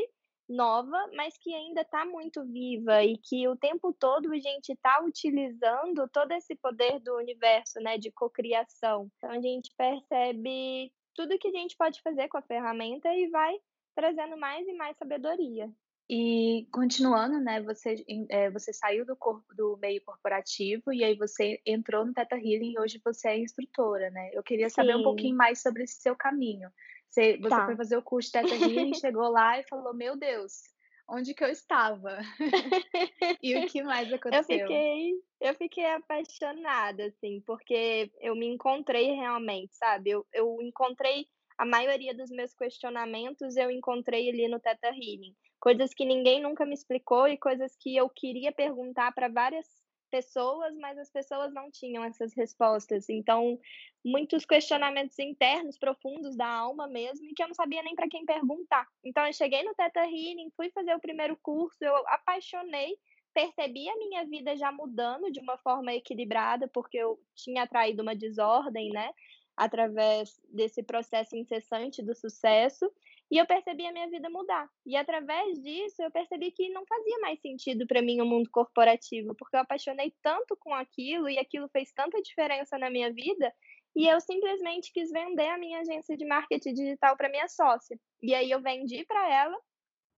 nova, 0.48 0.98
mas 1.14 1.36
que 1.38 1.54
ainda 1.54 1.82
está 1.82 2.04
muito 2.04 2.44
viva 2.44 3.02
e 3.02 3.16
que 3.18 3.48
o 3.48 3.56
tempo 3.56 3.92
todo 3.92 4.32
a 4.32 4.38
gente 4.38 4.72
está 4.72 5.02
utilizando 5.04 6.08
todo 6.08 6.32
esse 6.32 6.54
poder 6.56 7.00
do 7.00 7.16
universo, 7.16 7.80
né? 7.80 7.98
De 7.98 8.10
cocriação. 8.10 9.10
Então, 9.16 9.30
a 9.30 9.40
gente 9.40 9.72
percebe 9.76 10.92
tudo 11.14 11.38
que 11.38 11.48
a 11.48 11.52
gente 11.52 11.76
pode 11.76 12.00
fazer 12.02 12.28
com 12.28 12.38
a 12.38 12.42
ferramenta 12.42 13.08
e 13.12 13.28
vai 13.28 13.54
trazendo 13.94 14.36
mais 14.36 14.66
e 14.66 14.72
mais 14.72 14.96
sabedoria. 14.96 15.70
E 16.10 16.66
continuando, 16.70 17.40
né, 17.40 17.62
você, 17.62 18.04
é, 18.28 18.50
você 18.50 18.72
saiu 18.72 19.06
do, 19.06 19.16
corpo, 19.16 19.46
do 19.54 19.78
meio 19.78 20.02
corporativo 20.02 20.92
e 20.92 21.02
aí 21.02 21.16
você 21.16 21.60
entrou 21.64 22.04
no 22.04 22.12
Teta 22.12 22.36
Healing 22.36 22.72
e 22.72 22.78
hoje 22.78 23.00
você 23.02 23.28
é 23.28 23.38
instrutora, 23.38 24.10
né? 24.10 24.30
Eu 24.34 24.42
queria 24.42 24.68
saber 24.68 24.96
um 24.96 25.02
pouquinho 25.02 25.36
mais 25.36 25.62
sobre 25.62 25.84
esse 25.84 26.00
seu 26.00 26.14
caminho. 26.14 26.70
Você, 27.12 27.36
você 27.38 27.50
Tá. 27.50 27.66
foi 27.66 27.76
fazer 27.76 27.96
o 27.96 28.02
curso 28.02 28.28
de 28.28 28.32
Teta 28.32 28.56
Healing, 28.56 28.94
chegou 28.94 29.28
lá 29.30 29.58
e 29.58 29.64
falou, 29.68 29.94
meu 29.94 30.16
Deus, 30.16 30.62
onde 31.08 31.34
que 31.34 31.44
eu 31.44 31.48
estava? 31.50 32.18
E 33.42 33.56
o 33.58 33.64
que 33.64 33.82
mais 33.82 34.10
Eu 34.30 34.42
aconteceu? 34.42 34.44
fiquei, 34.44 35.12
eu 35.40 35.54
fiquei 35.54 35.84
apaixonada, 35.86 37.06
assim, 37.06 37.42
porque 37.46 38.10
eu 38.20 38.34
me 38.34 38.46
encontrei 38.46 39.12
realmente, 39.12 39.76
sabe? 39.76 40.10
Eu, 40.10 40.26
eu 40.32 40.58
encontrei 40.62 41.26
a 41.58 41.66
maioria 41.66 42.14
dos 42.14 42.30
meus 42.30 42.54
questionamentos, 42.54 43.56
eu 43.56 43.70
encontrei 43.70 44.28
ali 44.30 44.48
no 44.48 44.58
Teta 44.60 44.88
Healing. 44.88 45.34
Coisas 45.60 45.92
que 45.94 46.04
ninguém 46.04 46.40
nunca 46.42 46.64
me 46.64 46.74
explicou 46.74 47.28
e 47.28 47.38
coisas 47.38 47.76
que 47.78 47.94
eu 47.96 48.08
queria 48.08 48.52
perguntar 48.52 49.12
para 49.12 49.28
várias 49.28 49.66
pessoas, 50.12 50.76
mas 50.76 50.98
as 50.98 51.10
pessoas 51.10 51.54
não 51.54 51.70
tinham 51.70 52.04
essas 52.04 52.34
respostas. 52.34 53.08
Então, 53.08 53.58
muitos 54.04 54.44
questionamentos 54.44 55.18
internos, 55.18 55.78
profundos 55.78 56.36
da 56.36 56.46
alma 56.46 56.86
mesmo, 56.86 57.26
e 57.26 57.32
que 57.32 57.42
eu 57.42 57.48
não 57.48 57.54
sabia 57.54 57.82
nem 57.82 57.94
para 57.94 58.10
quem 58.10 58.26
perguntar. 58.26 58.86
Então, 59.02 59.26
eu 59.26 59.32
cheguei 59.32 59.62
no 59.62 59.74
Teta 59.74 60.04
Healing, 60.04 60.52
fui 60.54 60.70
fazer 60.70 60.94
o 60.94 61.00
primeiro 61.00 61.38
curso, 61.42 61.82
eu 61.82 61.96
apaixonei 62.08 62.94
percebi 63.32 63.88
a 63.88 63.96
minha 63.96 64.26
vida 64.26 64.54
já 64.54 64.70
mudando 64.70 65.32
de 65.32 65.40
uma 65.40 65.56
forma 65.56 65.90
equilibrada, 65.94 66.68
porque 66.68 66.98
eu 66.98 67.18
tinha 67.34 67.62
atraído 67.62 68.02
uma 68.02 68.14
desordem, 68.14 68.90
né? 68.90 69.10
Através 69.56 70.38
desse 70.50 70.82
processo 70.82 71.34
incessante 71.34 72.02
do 72.02 72.14
sucesso, 72.14 72.92
e 73.32 73.38
eu 73.38 73.46
percebi 73.46 73.86
a 73.86 73.92
minha 73.92 74.10
vida 74.10 74.28
mudar. 74.28 74.68
E 74.84 74.94
através 74.94 75.58
disso, 75.62 76.02
eu 76.02 76.10
percebi 76.10 76.50
que 76.50 76.68
não 76.68 76.84
fazia 76.84 77.18
mais 77.20 77.40
sentido 77.40 77.86
para 77.86 78.02
mim 78.02 78.20
o 78.20 78.26
mundo 78.26 78.50
corporativo, 78.50 79.34
porque 79.34 79.56
eu 79.56 79.60
apaixonei 79.60 80.14
tanto 80.20 80.54
com 80.58 80.74
aquilo 80.74 81.30
e 81.30 81.38
aquilo 81.38 81.66
fez 81.70 81.90
tanta 81.94 82.20
diferença 82.20 82.76
na 82.76 82.90
minha 82.90 83.10
vida, 83.10 83.50
e 83.96 84.06
eu 84.06 84.20
simplesmente 84.20 84.92
quis 84.92 85.10
vender 85.10 85.48
a 85.48 85.56
minha 85.56 85.80
agência 85.80 86.14
de 86.14 86.26
marketing 86.26 86.74
digital 86.74 87.16
para 87.16 87.30
minha 87.30 87.48
sócia. 87.48 87.98
E 88.22 88.34
aí 88.34 88.50
eu 88.50 88.60
vendi 88.60 89.02
para 89.06 89.26
ela 89.32 89.58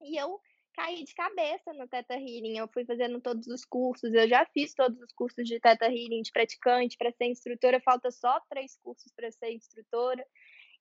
e 0.01 0.17
eu 0.17 0.41
caí 0.75 1.05
de 1.05 1.15
cabeça 1.15 1.71
no 1.75 1.87
Teta 1.87 2.15
Healing. 2.15 2.57
Eu 2.57 2.69
fui 2.69 2.87
fazendo 2.87 3.21
todos 3.21 3.47
os 3.47 3.63
cursos, 3.63 4.15
eu 4.15 4.27
já 4.27 4.47
fiz 4.47 4.73
todos 4.73 4.99
os 4.99 5.13
cursos 5.13 5.47
de 5.47 5.61
Teta 5.61 5.85
Healing 5.85 6.23
de 6.23 6.33
praticante 6.33 6.97
para 6.97 7.13
ser 7.13 7.27
instrutora, 7.27 7.79
falta 7.79 8.11
só 8.11 8.41
três 8.49 8.79
cursos 8.83 9.13
para 9.15 9.31
ser 9.31 9.53
instrutora. 9.53 10.27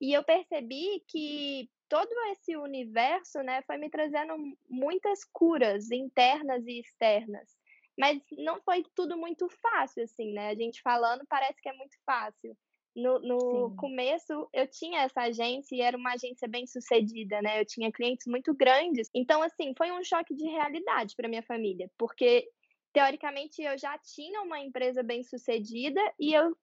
E 0.02 0.14
eu 0.14 0.24
percebi 0.24 1.04
que 1.08 1.70
todo 1.88 2.10
esse 2.32 2.58
universo, 2.58 3.44
né, 3.44 3.62
foi 3.62 3.78
me 3.78 3.90
trazendo 3.90 4.34
muitas 4.68 5.24
curas 5.26 5.92
internas 5.92 6.66
e 6.66 6.80
externas. 6.80 7.56
Mas 7.98 8.20
não 8.38 8.60
foi 8.62 8.84
tudo 8.96 9.16
muito 9.16 9.48
fácil, 9.62 10.04
assim, 10.04 10.34
né? 10.34 10.50
A 10.50 10.56
gente 10.56 10.82
falando 10.82 11.24
parece 11.30 11.62
que 11.62 11.70
é 11.70 11.74
muito 11.74 11.96
fácil. 12.04 12.58
No, 12.96 13.20
no 13.20 13.76
começo, 13.76 14.50
eu 14.54 14.68
tinha 14.68 15.02
essa 15.02 15.22
agência 15.22 15.76
e 15.76 15.82
era 15.82 15.96
uma 15.96 16.14
agência 16.14 16.48
bem 16.48 16.66
sucedida, 16.66 17.42
né? 17.42 17.62
Eu 17.62 17.66
tinha 17.66 17.92
clientes 17.92 18.26
muito 18.26 18.54
grandes. 18.56 19.10
Então, 19.14 19.44
assim, 19.44 19.74
foi 19.78 19.92
um 19.92 20.04
choque 20.04 20.34
de 20.34 20.46
realidade 20.46 21.16
para 21.16 21.30
minha 21.30 21.44
família, 21.44 21.92
porque 21.98 22.48
teoricamente 22.92 23.62
eu 23.62 23.78
já 23.78 23.98
tinha 23.98 24.42
uma 24.42 24.60
empresa 24.60 25.04
bem 25.04 25.24
sucedida 25.24 26.02
e 26.20 26.34
eu 26.34 26.56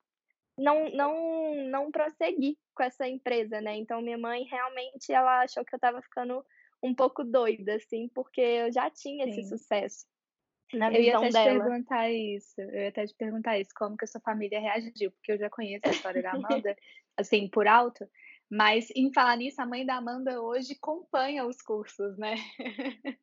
não, 0.59 0.91
não, 0.91 1.55
não 1.69 1.91
prossegui 1.91 2.59
com 2.75 2.83
essa 2.83 3.09
empresa, 3.09 3.61
né? 3.61 3.77
Então, 3.77 4.03
minha 4.03 4.19
mãe 4.19 4.45
realmente 4.45 5.13
ela 5.13 5.43
achou 5.43 5.65
que 5.65 5.75
eu 5.75 5.79
estava 5.79 6.03
ficando 6.03 6.45
um 6.83 6.95
pouco 6.95 7.25
doida, 7.25 7.77
assim, 7.77 8.09
porque 8.15 8.41
eu 8.41 8.73
já 8.73 8.91
tinha 8.91 9.27
esse 9.27 9.43
Sim. 9.43 9.57
sucesso 9.57 10.07
na 10.73 10.93
Eu 10.93 11.03
ia 11.03 11.17
até 11.17 11.29
te 11.29 11.33
dela. 11.33 11.65
perguntar 11.65 12.11
isso. 12.11 12.61
Eu 12.61 12.81
ia 12.81 12.89
até 12.89 13.07
te 13.07 13.15
perguntar 13.15 13.59
isso, 13.59 13.71
como 13.77 13.97
que 13.97 14.05
a 14.05 14.09
sua 14.09 14.21
família 14.21 14.61
reagiu, 14.61 15.11
porque 15.13 15.33
eu 15.33 15.39
já 15.39 15.51
conheço 15.51 15.87
a 15.87 15.91
história 15.91 16.23
da 16.23 16.33
Amanda, 16.33 16.77
assim, 17.17 17.49
por 17.49 17.67
alto. 17.67 18.07
Mas 18.51 18.89
em 18.95 19.13
falar 19.13 19.37
nisso, 19.37 19.61
a 19.61 19.67
mãe 19.67 19.85
da 19.85 19.97
Amanda 19.97 20.41
hoje 20.41 20.75
acompanha 20.75 21.47
os 21.47 21.61
cursos, 21.63 22.17
né? 22.17 22.35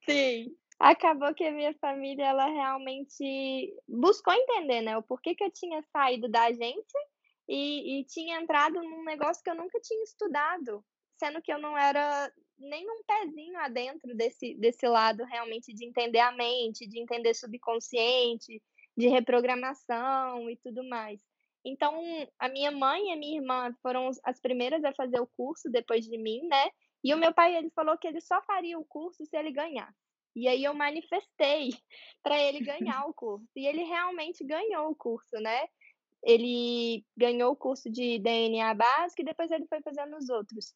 Sim. 0.06 0.56
acabou 0.80 1.34
que 1.34 1.44
a 1.44 1.52
minha 1.52 1.74
família, 1.76 2.26
ela 2.26 2.46
realmente 2.46 3.74
buscou 3.88 4.34
entender, 4.34 4.82
né, 4.82 4.98
o 4.98 5.04
porquê 5.04 5.34
que 5.34 5.44
eu 5.44 5.52
tinha 5.52 5.82
saído 5.92 6.30
da 6.30 6.46
agência 6.46 7.00
e 7.48 8.00
e 8.00 8.06
tinha 8.06 8.40
entrado 8.40 8.82
num 8.82 9.04
negócio 9.04 9.44
que 9.44 9.50
eu 9.50 9.56
nunca 9.56 9.80
tinha 9.82 10.04
estudado, 10.04 10.84
sendo 11.18 11.42
que 11.42 11.52
eu 11.52 11.60
não 11.60 11.78
era 11.78 12.32
nem 12.58 12.86
um 12.90 13.04
pezinho 13.06 13.58
adentro 13.60 14.16
desse 14.16 14.56
desse 14.56 14.88
lado 14.88 15.24
realmente 15.26 15.74
de 15.74 15.86
entender 15.86 16.20
a 16.20 16.32
mente, 16.32 16.88
de 16.88 17.00
entender 17.00 17.34
subconsciente, 17.34 18.62
de 18.98 19.08
reprogramação 19.08 20.50
e 20.50 20.58
tudo 20.58 20.84
mais. 20.88 21.22
Então, 21.66 22.00
a 22.40 22.48
minha 22.48 22.72
mãe 22.72 23.10
e 23.10 23.14
a 23.14 23.18
minha 23.18 23.40
irmã 23.40 23.76
foram 23.82 24.12
as 24.24 24.40
primeiras 24.40 24.84
a 24.84 24.94
fazer 24.94 25.20
o 25.20 25.28
curso 25.36 25.70
depois 25.70 26.06
de 26.06 26.16
mim, 26.16 26.48
né, 26.48 26.70
e 27.04 27.14
o 27.14 27.18
meu 27.18 27.34
pai, 27.34 27.56
ele 27.56 27.70
falou 27.72 27.98
que 27.98 28.08
ele 28.08 28.22
só 28.22 28.42
faria 28.44 28.80
o 28.80 28.86
curso 28.86 29.26
se 29.26 29.38
ele 29.38 29.52
ganhasse. 29.52 29.96
E 30.36 30.48
aí 30.48 30.64
eu 30.64 30.74
manifestei 30.74 31.70
para 32.24 32.40
ele 32.42 32.60
ganhar 32.60 33.06
o 33.06 33.14
curso, 33.14 33.48
e 33.56 33.66
ele 33.68 33.84
realmente 33.84 34.44
ganhou 34.44 34.90
o 34.90 34.96
curso, 34.96 35.36
né. 35.40 35.68
Ele 36.26 37.06
ganhou 37.16 37.52
o 37.52 37.56
curso 37.56 37.90
de 37.90 38.20
DNA 38.20 38.74
básico 38.74 39.22
e 39.22 39.26
depois 39.26 39.52
ele 39.52 39.68
foi 39.68 39.80
fazendo 39.82 40.18
os 40.18 40.28
outros. 40.30 40.74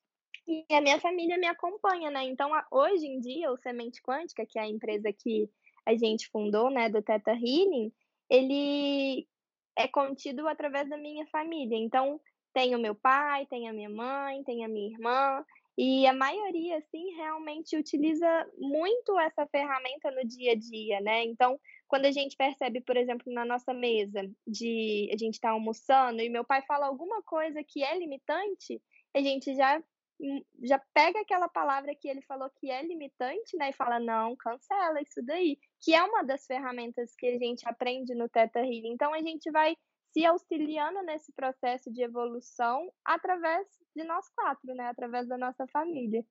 E 0.47 0.65
a 0.73 0.79
minha 0.79 0.99
família 0.99 1.37
me 1.37 1.47
acompanha, 1.47 2.09
né, 2.09 2.23
então 2.23 2.51
hoje 2.71 3.05
em 3.05 3.19
dia 3.19 3.51
o 3.51 3.57
Semente 3.57 4.01
Quântica, 4.01 4.45
que 4.45 4.57
é 4.57 4.63
a 4.63 4.67
empresa 4.67 5.11
que 5.11 5.49
a 5.85 5.95
gente 5.95 6.29
fundou, 6.29 6.69
né, 6.69 6.89
do 6.89 7.01
Theta 7.01 7.31
Healing, 7.31 7.91
ele 8.29 9.27
é 9.75 9.87
contido 9.87 10.47
através 10.47 10.89
da 10.89 10.97
minha 10.97 11.25
família, 11.27 11.77
então 11.77 12.19
tem 12.53 12.75
o 12.75 12.79
meu 12.79 12.95
pai, 12.95 13.45
tem 13.47 13.69
a 13.69 13.73
minha 13.73 13.89
mãe, 13.89 14.43
tem 14.43 14.65
a 14.65 14.67
minha 14.67 14.91
irmã, 14.91 15.45
e 15.77 16.05
a 16.05 16.13
maioria, 16.13 16.77
assim, 16.77 17.15
realmente 17.15 17.77
utiliza 17.77 18.27
muito 18.57 19.17
essa 19.17 19.47
ferramenta 19.47 20.11
no 20.11 20.27
dia 20.27 20.51
a 20.51 20.55
dia, 20.55 20.99
né. 20.99 21.23
Então, 21.23 21.57
quando 21.89 22.05
a 22.05 22.11
gente 22.11 22.37
percebe, 22.37 22.81
por 22.81 22.97
exemplo, 22.97 23.33
na 23.33 23.45
nossa 23.45 23.73
mesa 23.73 24.21
de 24.47 25.09
a 25.13 25.17
gente 25.17 25.35
estar 25.35 25.51
almoçando 25.51 26.21
e 26.21 26.29
meu 26.29 26.45
pai 26.45 26.61
fala 26.67 26.87
alguma 26.87 27.23
coisa 27.23 27.63
que 27.67 27.83
é 27.83 27.97
limitante, 27.99 28.81
a 29.15 29.21
gente 29.21 29.55
já 29.55 29.83
hum, 30.21 30.41
já 30.63 30.79
pega 30.93 31.19
aquela 31.21 31.49
palavra 31.49 31.95
que 31.95 32.07
ele 32.09 32.21
falou 32.23 32.49
que 32.59 32.71
é 32.71 32.83
limitante, 32.83 33.57
né, 33.57 33.71
e 33.71 33.73
fala: 33.73 33.99
"Não, 33.99 34.35
cancela 34.37 35.01
isso 35.01 35.21
daí", 35.25 35.57
que 35.81 35.93
é 35.95 36.03
uma 36.03 36.23
das 36.23 36.45
ferramentas 36.47 37.15
que 37.17 37.27
a 37.27 37.39
gente 37.39 37.67
aprende 37.67 38.15
no 38.15 38.29
Theta 38.29 38.59
Healing. 38.61 38.93
Então 38.93 39.13
a 39.13 39.19
gente 39.21 39.51
vai 39.51 39.75
se 40.13 40.25
auxiliando 40.25 41.01
nesse 41.03 41.31
processo 41.33 41.91
de 41.91 42.03
evolução 42.03 42.91
através 43.05 43.67
de 43.95 44.03
nós 44.03 44.29
quatro, 44.35 44.73
né, 44.75 44.85
através 44.87 45.27
da 45.27 45.37
nossa 45.37 45.67
família. 45.67 46.23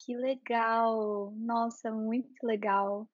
Que 0.00 0.16
legal! 0.16 1.32
Nossa, 1.36 1.90
muito 1.92 2.32
legal. 2.44 3.08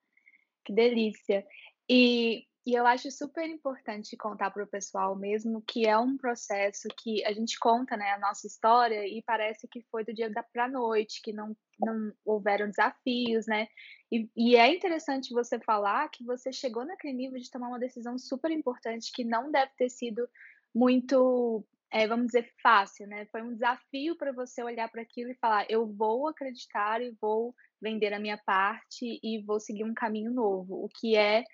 Que 0.64 0.72
delícia. 0.74 1.46
E 1.88 2.46
e 2.66 2.72
eu 2.72 2.86
acho 2.86 3.10
super 3.10 3.46
importante 3.46 4.16
contar 4.16 4.50
para 4.50 4.64
o 4.64 4.66
pessoal 4.66 5.14
mesmo 5.14 5.60
que 5.68 5.86
é 5.86 5.98
um 5.98 6.16
processo 6.16 6.88
que 6.96 7.22
a 7.26 7.30
gente 7.34 7.58
conta, 7.58 7.94
né, 7.94 8.10
a 8.12 8.18
nossa 8.18 8.46
história 8.46 9.06
e 9.06 9.22
parece 9.22 9.68
que 9.68 9.82
foi 9.90 10.02
do 10.02 10.14
dia 10.14 10.30
da 10.30 10.42
pra 10.42 10.66
noite, 10.66 11.20
que 11.22 11.30
não 11.30 11.54
não 11.78 12.10
houveram 12.24 12.66
desafios, 12.70 13.46
né. 13.46 13.68
E 14.10 14.26
e 14.34 14.56
é 14.56 14.74
interessante 14.74 15.34
você 15.34 15.60
falar 15.60 16.08
que 16.08 16.24
você 16.24 16.50
chegou 16.52 16.86
naquele 16.86 17.12
nível 17.12 17.38
de 17.38 17.50
tomar 17.50 17.68
uma 17.68 17.78
decisão 17.78 18.16
super 18.18 18.50
importante 18.50 19.12
que 19.12 19.22
não 19.24 19.50
deve 19.50 19.72
ter 19.76 19.90
sido 19.90 20.26
muito, 20.74 21.66
eh, 21.92 22.06
vamos 22.08 22.26
dizer, 22.28 22.50
fácil, 22.62 23.06
né. 23.06 23.26
Foi 23.30 23.42
um 23.42 23.52
desafio 23.52 24.16
para 24.16 24.32
você 24.32 24.62
olhar 24.62 24.88
para 24.90 25.02
aquilo 25.02 25.30
e 25.32 25.34
falar: 25.36 25.66
"Eu 25.68 25.86
vou 25.86 26.28
acreditar 26.28 27.02
e 27.02 27.10
vou 27.20 27.54
vender 27.78 28.14
a 28.14 28.18
minha 28.18 28.38
parte 28.38 29.20
e 29.22 29.42
vou 29.44 29.60
seguir 29.60 29.84
um 29.84 29.92
caminho 29.92 30.32
novo", 30.32 30.82
o 30.82 30.88
que 30.88 31.14
é 31.14 31.44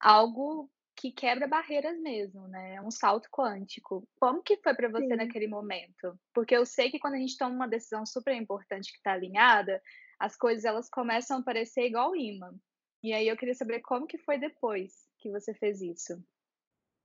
algo 0.00 0.70
que 0.98 1.12
quebra 1.12 1.46
barreiras 1.46 1.96
mesmo, 2.00 2.48
né, 2.48 2.74
é 2.74 2.82
um 2.82 2.90
salto 2.90 3.28
quântico. 3.30 4.06
Como 4.18 4.42
que 4.42 4.56
foi 4.56 4.74
para 4.74 4.88
você 4.88 5.06
Sim. 5.06 5.16
naquele 5.16 5.46
momento? 5.46 6.18
Porque 6.34 6.56
eu 6.56 6.66
sei 6.66 6.90
que 6.90 6.98
quando 6.98 7.14
a 7.14 7.18
gente 7.18 7.38
toma 7.38 7.54
uma 7.54 7.68
decisão 7.68 8.04
super 8.04 8.34
importante 8.34 8.90
que 8.90 8.98
está 8.98 9.12
alinhada, 9.12 9.80
as 10.18 10.36
coisas 10.36 10.64
elas 10.64 10.90
começam 10.90 11.38
a 11.38 11.42
parecer 11.42 11.86
igual 11.86 12.16
imã. 12.16 12.52
E 13.00 13.12
aí 13.12 13.28
eu 13.28 13.36
queria 13.36 13.54
saber 13.54 13.80
como 13.80 14.08
que 14.08 14.18
foi 14.18 14.38
depois 14.38 14.92
que 15.20 15.30
você 15.30 15.54
fez 15.54 15.80
isso? 15.80 16.20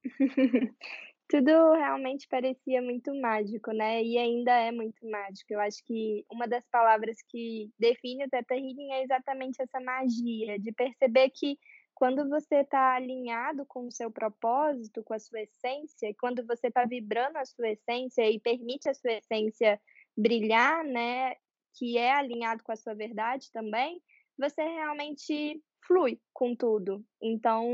Tudo 1.30 1.74
realmente 1.74 2.28
parecia 2.28 2.82
muito 2.82 3.14
mágico, 3.20 3.72
né, 3.72 4.04
e 4.04 4.18
ainda 4.18 4.52
é 4.52 4.72
muito 4.72 5.08
mágico. 5.08 5.54
Eu 5.54 5.60
acho 5.60 5.84
que 5.86 6.26
uma 6.32 6.48
das 6.48 6.68
palavras 6.68 7.18
que 7.30 7.72
define 7.80 8.26
o 8.26 8.30
Theta 8.30 8.56
Healing 8.56 8.92
é 8.92 9.04
exatamente 9.04 9.62
essa 9.62 9.80
magia, 9.80 10.60
de 10.60 10.72
perceber 10.72 11.30
que 11.30 11.58
quando 11.94 12.28
você 12.28 12.58
está 12.58 12.96
alinhado 12.96 13.66
com 13.66 13.88
o 13.88 13.92
seu 13.92 14.12
propósito, 14.12 15.04
com 15.04 15.14
a 15.14 15.20
sua 15.20 15.42
essência, 15.42 16.14
quando 16.20 16.46
você 16.46 16.68
está 16.68 16.86
vibrando 16.86 17.38
a 17.38 17.46
sua 17.46 17.70
essência 17.70 18.30
e 18.30 18.40
permite 18.40 18.90
a 18.90 18.94
sua 18.94 19.14
essência 19.14 19.80
brilhar, 20.18 20.84
né, 20.84 21.36
que 21.74 21.98
é 21.98 22.12
alinhado 22.12 22.64
com 22.64 22.72
a 22.72 22.76
sua 22.76 22.94
verdade 22.94 23.52
também, 23.52 24.02
você 24.38 24.62
realmente 24.64 25.62
flui 25.86 26.20
com 26.34 26.56
tudo. 26.56 27.04
Então, 27.22 27.66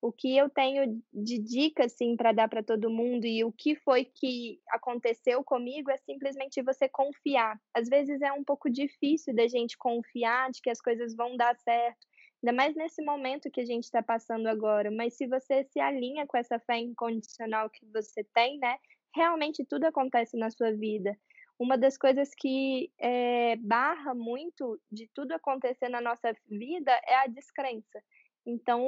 o 0.00 0.12
que 0.12 0.36
eu 0.36 0.48
tenho 0.48 1.02
de 1.12 1.38
dica, 1.38 1.84
assim, 1.86 2.16
para 2.16 2.32
dar 2.32 2.48
para 2.48 2.62
todo 2.62 2.90
mundo 2.90 3.26
e 3.26 3.42
o 3.44 3.52
que 3.52 3.74
foi 3.76 4.04
que 4.04 4.60
aconteceu 4.70 5.42
comigo 5.42 5.90
é 5.90 5.96
simplesmente 5.96 6.62
você 6.62 6.88
confiar. 6.88 7.58
Às 7.74 7.88
vezes 7.88 8.20
é 8.20 8.32
um 8.32 8.44
pouco 8.44 8.70
difícil 8.70 9.34
da 9.34 9.46
gente 9.48 9.76
confiar 9.76 10.50
de 10.50 10.60
que 10.60 10.70
as 10.70 10.80
coisas 10.80 11.14
vão 11.14 11.36
dar 11.36 11.56
certo, 11.56 12.06
ainda 12.46 12.52
mais 12.52 12.76
nesse 12.76 13.02
momento 13.02 13.50
que 13.50 13.60
a 13.60 13.64
gente 13.64 13.84
está 13.84 14.02
passando 14.02 14.46
agora, 14.46 14.88
mas 14.90 15.14
se 15.16 15.26
você 15.26 15.64
se 15.64 15.80
alinha 15.80 16.26
com 16.26 16.36
essa 16.36 16.58
fé 16.60 16.78
incondicional 16.78 17.68
que 17.68 17.84
você 17.86 18.22
tem, 18.32 18.58
né, 18.58 18.78
realmente 19.14 19.64
tudo 19.64 19.84
acontece 19.84 20.36
na 20.36 20.50
sua 20.50 20.72
vida. 20.72 21.18
Uma 21.58 21.76
das 21.76 21.98
coisas 21.98 22.30
que, 22.36 22.92
eh, 23.00 23.56
barra 23.56 24.14
muito 24.14 24.80
de 24.92 25.08
tudo 25.12 25.32
acontecer 25.32 25.88
na 25.88 26.00
nossa 26.00 26.32
vida 26.48 26.92
é 27.08 27.16
a 27.16 27.26
descrença. 27.26 28.00
Então, 28.46 28.86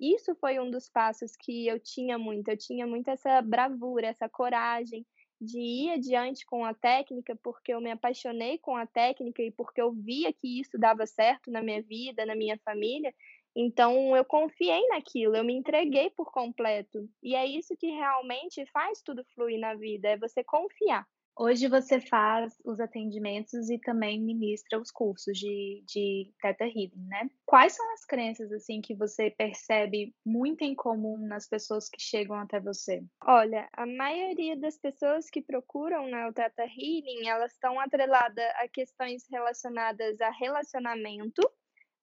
isso 0.00 0.34
foi 0.36 0.58
um 0.58 0.70
dos 0.70 0.88
passos 0.88 1.32
que 1.36 1.66
eu 1.66 1.78
tinha 1.80 2.16
muito, 2.18 2.48
eu 2.48 2.56
tinha 2.56 2.86
muito 2.86 3.08
essa 3.10 3.42
bravura, 3.42 4.06
essa 4.06 4.28
coragem 4.28 5.04
de 5.40 5.58
ir 5.60 5.90
adiante 5.90 6.44
com 6.46 6.64
a 6.64 6.74
técnica, 6.74 7.36
porque 7.42 7.72
eu 7.72 7.80
me 7.80 7.90
apaixonei 7.90 8.58
com 8.58 8.76
a 8.76 8.86
técnica 8.86 9.42
e 9.42 9.50
porque 9.50 9.80
eu 9.80 9.92
via 9.92 10.32
que 10.32 10.60
isso 10.60 10.78
dava 10.78 11.06
certo 11.06 11.50
na 11.50 11.62
minha 11.62 11.82
vida, 11.82 12.24
na 12.24 12.34
minha 12.34 12.58
família, 12.64 13.14
então 13.54 14.14
eu 14.16 14.24
confiei 14.24 14.86
naquilo, 14.88 15.36
eu 15.36 15.44
me 15.44 15.54
entreguei 15.54 16.10
por 16.10 16.30
completo. 16.30 17.08
E 17.22 17.34
é 17.34 17.46
isso 17.46 17.76
que 17.76 17.86
realmente 17.86 18.66
faz 18.66 19.00
tudo 19.02 19.24
fluir 19.34 19.58
na 19.58 19.74
vida, 19.74 20.08
é 20.08 20.16
você 20.18 20.44
confiar. 20.44 21.06
Hoje 21.38 21.68
você 21.68 22.00
faz 22.00 22.54
os 22.64 22.80
atendimentos 22.80 23.68
e 23.68 23.78
também 23.78 24.18
ministra 24.18 24.80
os 24.80 24.90
cursos 24.90 25.36
de 25.36 25.84
de 25.86 26.32
Theta 26.40 26.64
Healing, 26.64 27.06
né. 27.08 27.30
Quais 27.44 27.74
são 27.74 27.92
as 27.92 28.06
crenças, 28.06 28.50
assim, 28.52 28.80
que 28.80 28.94
você 28.94 29.30
percebe 29.30 30.14
muito 30.24 30.62
em 30.62 30.74
comum 30.74 31.18
nas 31.18 31.46
pessoas 31.46 31.90
que 31.90 32.00
chegam 32.00 32.36
até 32.36 32.58
você? 32.58 33.04
Olha, 33.22 33.68
a 33.72 33.84
maioria 33.86 34.56
das 34.56 34.78
pessoas 34.78 35.28
que 35.28 35.42
procuram, 35.42 36.06
né, 36.08 36.26
o 36.26 36.32
Theta 36.32 36.62
Healing, 36.64 37.28
elas 37.28 37.52
estão 37.52 37.78
atrelada 37.78 38.42
a 38.56 38.66
questões 38.68 39.24
relacionadas 39.30 40.20
a 40.20 40.30
relacionamento, 40.30 41.42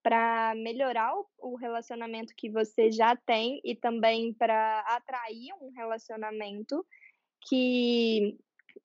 para 0.04 0.54
melhorar 0.56 1.14
o 1.40 1.56
relacionamento 1.56 2.34
que 2.36 2.50
você 2.52 2.92
já 2.92 3.16
tem 3.16 3.62
e 3.64 3.74
também 3.74 4.34
para 4.34 4.82
atrair 4.82 5.54
um 5.62 5.72
relacionamento, 5.72 6.86
que 7.48 8.38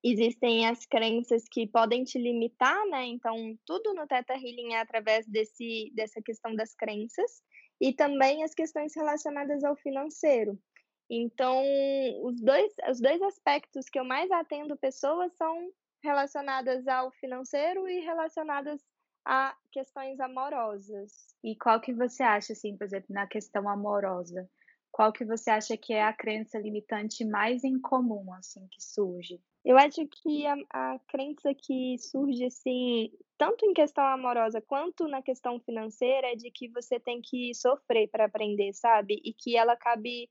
existem 0.05 0.67
as 0.67 0.87
crenças 0.87 1.45
que 1.51 1.67
podem 1.67 2.05
te 2.05 2.19
limitar, 2.19 2.87
né, 2.89 3.05
então 3.07 3.59
tudo 3.67 3.95
no 3.95 4.07
Theta 4.07 4.35
Healing 4.35 4.75
é 4.75 4.81
através 4.81 5.27
desse 5.27 5.93
dessa 5.95 6.21
questão 6.23 6.55
das 6.55 6.75
crenças, 6.75 7.43
e 7.81 7.93
também 7.93 8.43
as 8.45 8.55
questões 8.55 8.95
relacionadas 8.95 9.63
ao 9.65 9.77
financeiro. 9.77 10.59
Então, 11.11 11.63
os 12.23 12.41
2 12.43 12.73
os 12.91 13.01
2 13.01 13.23
aspectos 13.23 13.89
que 13.89 13.99
eu 13.99 14.05
mais 14.05 14.31
atendo 14.31 14.77
pessoas 14.77 15.33
são 15.37 15.71
relacionadas 16.03 16.87
ao 16.87 17.11
financeiro 17.13 17.89
e 17.89 18.01
relacionadas 18.01 18.81
a 19.25 19.57
questões 19.73 20.21
amorosas. 20.21 21.13
E 21.45 21.57
qual 21.57 21.81
que 21.81 21.93
você 21.93 22.23
acha, 22.23 22.53
assim, 22.53 22.77
por 22.77 22.85
exemplo, 22.85 23.09
na 23.11 23.27
questão 23.27 23.69
amorosa, 23.69 24.49
qual 24.91 25.13
que 25.13 25.25
você 25.25 25.51
acha 25.51 25.77
que 25.77 25.93
é 25.93 26.03
a 26.03 26.13
crença 26.13 26.59
limitante 26.59 27.25
mais 27.25 27.63
incomum, 27.65 28.33
assim, 28.35 28.67
que 28.69 28.83
surge? 28.83 29.41
Eu 29.69 29.77
acho 29.77 30.07
que 30.09 30.47
a 30.47 30.57
a 30.71 30.99
crença 31.09 31.53
que 31.55 31.99
surge, 31.99 32.47
assim, 32.47 33.13
tanto 33.37 33.67
em 33.67 33.75
questão 33.75 34.03
amorosa 34.03 34.63
quanto 34.63 35.07
na 35.07 35.21
questão 35.21 35.61
financeira, 35.61 36.33
é 36.33 36.35
de 36.35 36.51
que 36.51 36.69
você 36.69 36.99
tem 36.99 37.21
que 37.21 37.53
sofrer 37.55 38.09
para 38.09 38.25
aprender, 38.25 38.73
sabe, 38.73 39.21
e 39.23 39.31
que 39.35 39.59
ela 39.59 39.77
cabe 39.77 40.31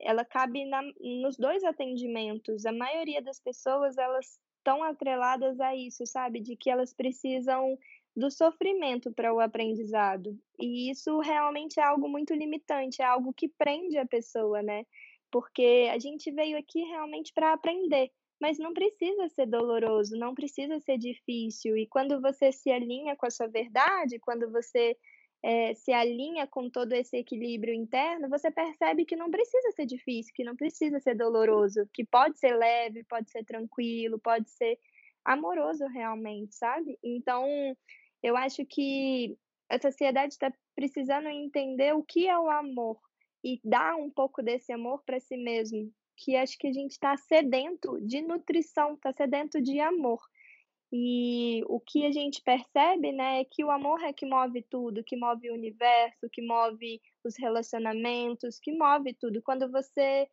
ela 0.00 0.24
cabe 0.24 0.64
na 0.64 0.80
nos 1.22 1.36
2 1.36 1.64
atendimentos. 1.64 2.64
A 2.64 2.72
maioria 2.72 3.20
das 3.20 3.38
pessoas, 3.38 3.98
elas 3.98 4.40
tão 4.64 4.82
atreladas 4.82 5.60
a 5.60 5.76
isso, 5.76 6.06
sabe? 6.06 6.40
De 6.40 6.56
que 6.56 6.70
elas 6.70 6.94
precisam 6.94 7.78
do 8.16 8.30
sofrimento 8.30 9.12
para 9.12 9.34
o 9.34 9.40
aprendizado. 9.40 10.34
E 10.58 10.90
isso 10.90 11.18
realmente 11.20 11.78
é 11.78 11.82
algo 11.84 12.08
muito 12.08 12.32
limitante, 12.34 13.02
é 13.02 13.04
algo 13.04 13.34
que 13.34 13.48
prende 13.48 13.98
a 13.98 14.06
pessoa, 14.06 14.62
né? 14.62 14.86
Porque 15.30 15.90
a 15.92 15.98
gente 15.98 16.30
veio 16.32 16.56
aqui 16.58 16.80
realmente 16.84 17.32
para 17.34 17.52
aprender, 17.52 18.10
mas 18.40 18.58
não 18.58 18.72
precisa 18.72 19.28
ser 19.28 19.46
doloroso, 19.46 20.16
não 20.16 20.34
precisa 20.34 20.78
ser 20.80 20.98
difícil. 20.98 21.76
E 21.76 21.86
quando 21.86 22.20
você 22.20 22.52
se 22.52 22.70
alinha 22.70 23.16
com 23.16 23.26
a 23.26 23.30
sua 23.30 23.48
verdade, 23.48 24.18
quando 24.18 24.50
você 24.50 24.96
é, 25.42 25.74
se 25.74 25.92
alinha 25.92 26.46
com 26.46 26.68
todo 26.68 26.92
esse 26.92 27.16
equilíbrio 27.16 27.74
interno, 27.74 28.28
você 28.28 28.50
percebe 28.50 29.04
que 29.04 29.16
não 29.16 29.30
precisa 29.30 29.70
ser 29.72 29.86
difícil, 29.86 30.32
que 30.34 30.44
não 30.44 30.56
precisa 30.56 30.98
ser 31.00 31.14
doloroso, 31.14 31.88
que 31.92 32.04
pode 32.04 32.38
ser 32.38 32.56
leve, 32.56 33.04
pode 33.04 33.30
ser 33.30 33.44
tranquilo, 33.44 34.18
pode 34.18 34.50
ser 34.50 34.78
amoroso 35.24 35.86
realmente, 35.86 36.54
sabe? 36.54 36.98
Então, 37.02 37.46
eu 38.22 38.36
acho 38.36 38.64
que 38.66 39.36
a 39.68 39.80
sociedade 39.80 40.32
está 40.32 40.52
precisando 40.74 41.28
entender 41.28 41.94
o 41.94 42.02
que 42.02 42.26
é 42.26 42.38
o 42.38 42.50
amor 42.50 42.98
e 43.44 43.60
dar 43.62 43.96
um 43.96 44.10
pouco 44.10 44.42
desse 44.42 44.72
amor 44.72 45.02
para 45.04 45.20
si 45.20 45.36
mesmo, 45.36 45.92
que 46.18 46.36
acho 46.36 46.58
que 46.58 46.66
a 46.66 46.72
gente 46.72 46.92
está 46.92 47.16
sedento 47.16 48.00
de 48.00 48.20
nutrição, 48.20 48.94
está 48.94 49.12
sedento 49.12 49.60
de 49.60 49.78
amor. 49.78 50.20
E 50.90 51.62
o 51.66 51.78
que 51.78 52.06
a 52.06 52.10
gente 52.10 52.42
percebe, 52.42 53.12
né, 53.12 53.40
é 53.40 53.44
que 53.44 53.62
o 53.62 53.70
amor 53.70 54.02
é 54.02 54.12
que 54.12 54.26
move 54.26 54.62
tudo, 54.70 55.04
que 55.04 55.16
move 55.16 55.50
o 55.50 55.54
universo, 55.54 56.28
que 56.32 56.42
move 56.42 57.00
os 57.22 57.36
relacionamentos, 57.38 58.58
que 58.58 58.72
move 58.72 59.14
tudo. 59.14 59.42
Quando 59.42 59.70
você 59.70 60.26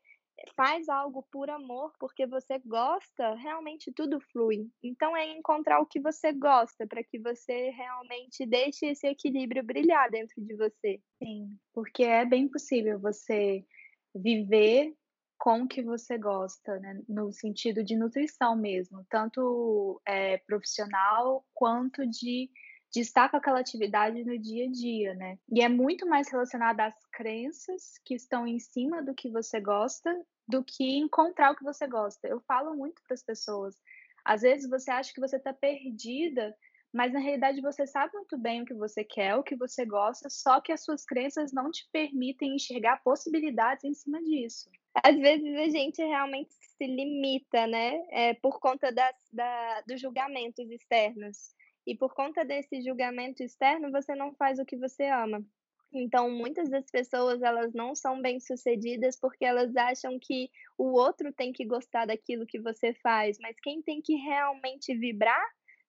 faz 0.56 0.88
algo 0.90 1.24
por 1.32 1.50
amor, 1.50 1.94
porque 2.00 2.26
você 2.26 2.60
gosta, 2.60 3.36
realmente 3.36 3.92
tudo 3.92 4.20
flui. 4.32 4.70
Então 4.84 5.16
é 5.16 5.26
encontrar 5.32 5.80
o 5.80 5.86
que 5.86 6.00
você 6.00 6.32
gosta 6.32 6.88
para 6.88 7.04
que 7.04 7.20
você 7.20 7.70
realmente 7.72 8.46
deixe 8.46 8.88
esse 8.88 9.08
equilíbrio 9.08 9.64
brilhar 9.64 10.10
dentro 10.10 10.42
de 10.42 10.56
você. 10.56 11.02
Sim, 11.22 11.58
porque 11.74 12.04
é 12.04 12.26
bem 12.26 12.48
possível 12.48 13.00
você 13.00 13.66
viver 14.14 14.94
com 15.38 15.64
o 15.64 15.68
que 15.68 15.84
você 15.84 16.18
gosta, 16.18 16.80
né? 16.80 17.02
No 17.08 17.32
sentido 17.32 17.84
de 17.84 17.96
nutrição 17.96 18.56
mesmo, 18.56 19.06
tanto 19.10 20.02
é, 20.08 20.38
profissional 20.40 21.46
quanto 21.54 22.06
de 22.08 22.50
de 22.96 23.02
estar 23.02 23.28
com 23.28 23.36
aquela 23.36 23.60
atividade 23.60 24.24
no 24.24 24.40
dia 24.40 24.66
a 24.66 24.72
dia, 24.72 25.14
né? 25.16 25.38
E 25.52 25.62
é 25.62 25.68
muito 25.68 26.08
mais 26.08 26.30
relacionado 26.30 26.80
às 26.80 26.96
crenças 27.12 28.00
que 28.06 28.14
estão 28.14 28.48
em 28.48 28.58
cima 28.58 29.04
do 29.04 29.14
que 29.14 29.30
você 29.30 29.60
gosta 29.60 30.10
do 30.48 30.64
que 30.64 30.98
encontrar 30.98 31.52
o 31.52 31.56
que 31.56 31.64
você 31.64 31.88
gosta. 31.88 32.26
Eu 32.26 32.40
falo 32.48 32.74
muito 32.74 33.02
para 33.04 33.14
as 33.14 33.22
pessoas. 33.22 33.76
Às 34.24 34.42
vezes 34.44 34.70
você 34.70 34.92
acha 34.92 35.14
que 35.14 35.20
você 35.20 35.36
está 35.36 35.54
perdida, 35.54 36.56
mas 36.96 37.12
na 37.12 37.20
realidade 37.20 37.60
você 37.60 37.86
sabe 37.86 38.14
muito 38.14 38.38
bem 38.38 38.62
o 38.62 38.66
que 38.66 38.74
você 38.74 39.04
quer, 39.04 39.36
o 39.36 39.44
que 39.44 39.54
você 39.54 39.86
gosta, 39.86 40.30
só 40.30 40.62
que 40.62 40.72
as 40.72 40.82
suas 40.82 41.04
crenças 41.04 41.52
não 41.52 41.70
te 41.70 41.86
permitem 41.92 42.56
enxergar 42.56 43.04
possibilidades 43.04 43.84
em 43.84 43.94
cima 43.94 44.24
disso. 44.24 44.70
Às 45.04 45.18
vezes 45.18 45.58
a 45.58 45.68
gente 45.68 46.02
realmente 46.02 46.54
se 46.54 46.88
limita, 46.88 47.68
né? 47.68 48.02
É, 48.12 48.34
por 48.36 48.62
conta 48.62 48.94
das, 48.94 49.14
da, 49.34 49.82
dos 49.82 50.00
julgamentos 50.00 50.72
externos. 50.72 51.54
E 51.86 51.98
por 51.98 52.14
conta 52.14 52.46
desse 52.46 52.82
julgamento 52.82 53.44
externo, 53.44 53.92
você 53.92 54.16
não 54.16 54.34
faz 54.34 54.58
o 54.58 54.66
que 54.66 54.78
você 54.78 55.04
ama. 55.04 55.46
Então, 55.94 56.32
muitas 56.32 56.70
das 56.70 56.90
pessoas, 56.90 57.42
elas 57.42 57.74
não 57.74 57.94
são 57.94 58.22
bem-sucedidas 58.22 59.20
porque 59.20 59.44
elas 59.44 59.76
acham 59.76 60.18
que 60.18 60.50
o 60.78 60.94
outro 60.94 61.34
tem 61.34 61.52
que 61.52 61.66
gostar 61.66 62.06
daquilo 62.06 62.48
que 62.48 62.60
você 62.60 62.94
faz, 62.94 63.38
mas 63.42 63.60
quem 63.60 63.82
tem 63.82 64.02
que 64.02 64.16
realmente 64.16 64.96
vibrar 64.96 65.46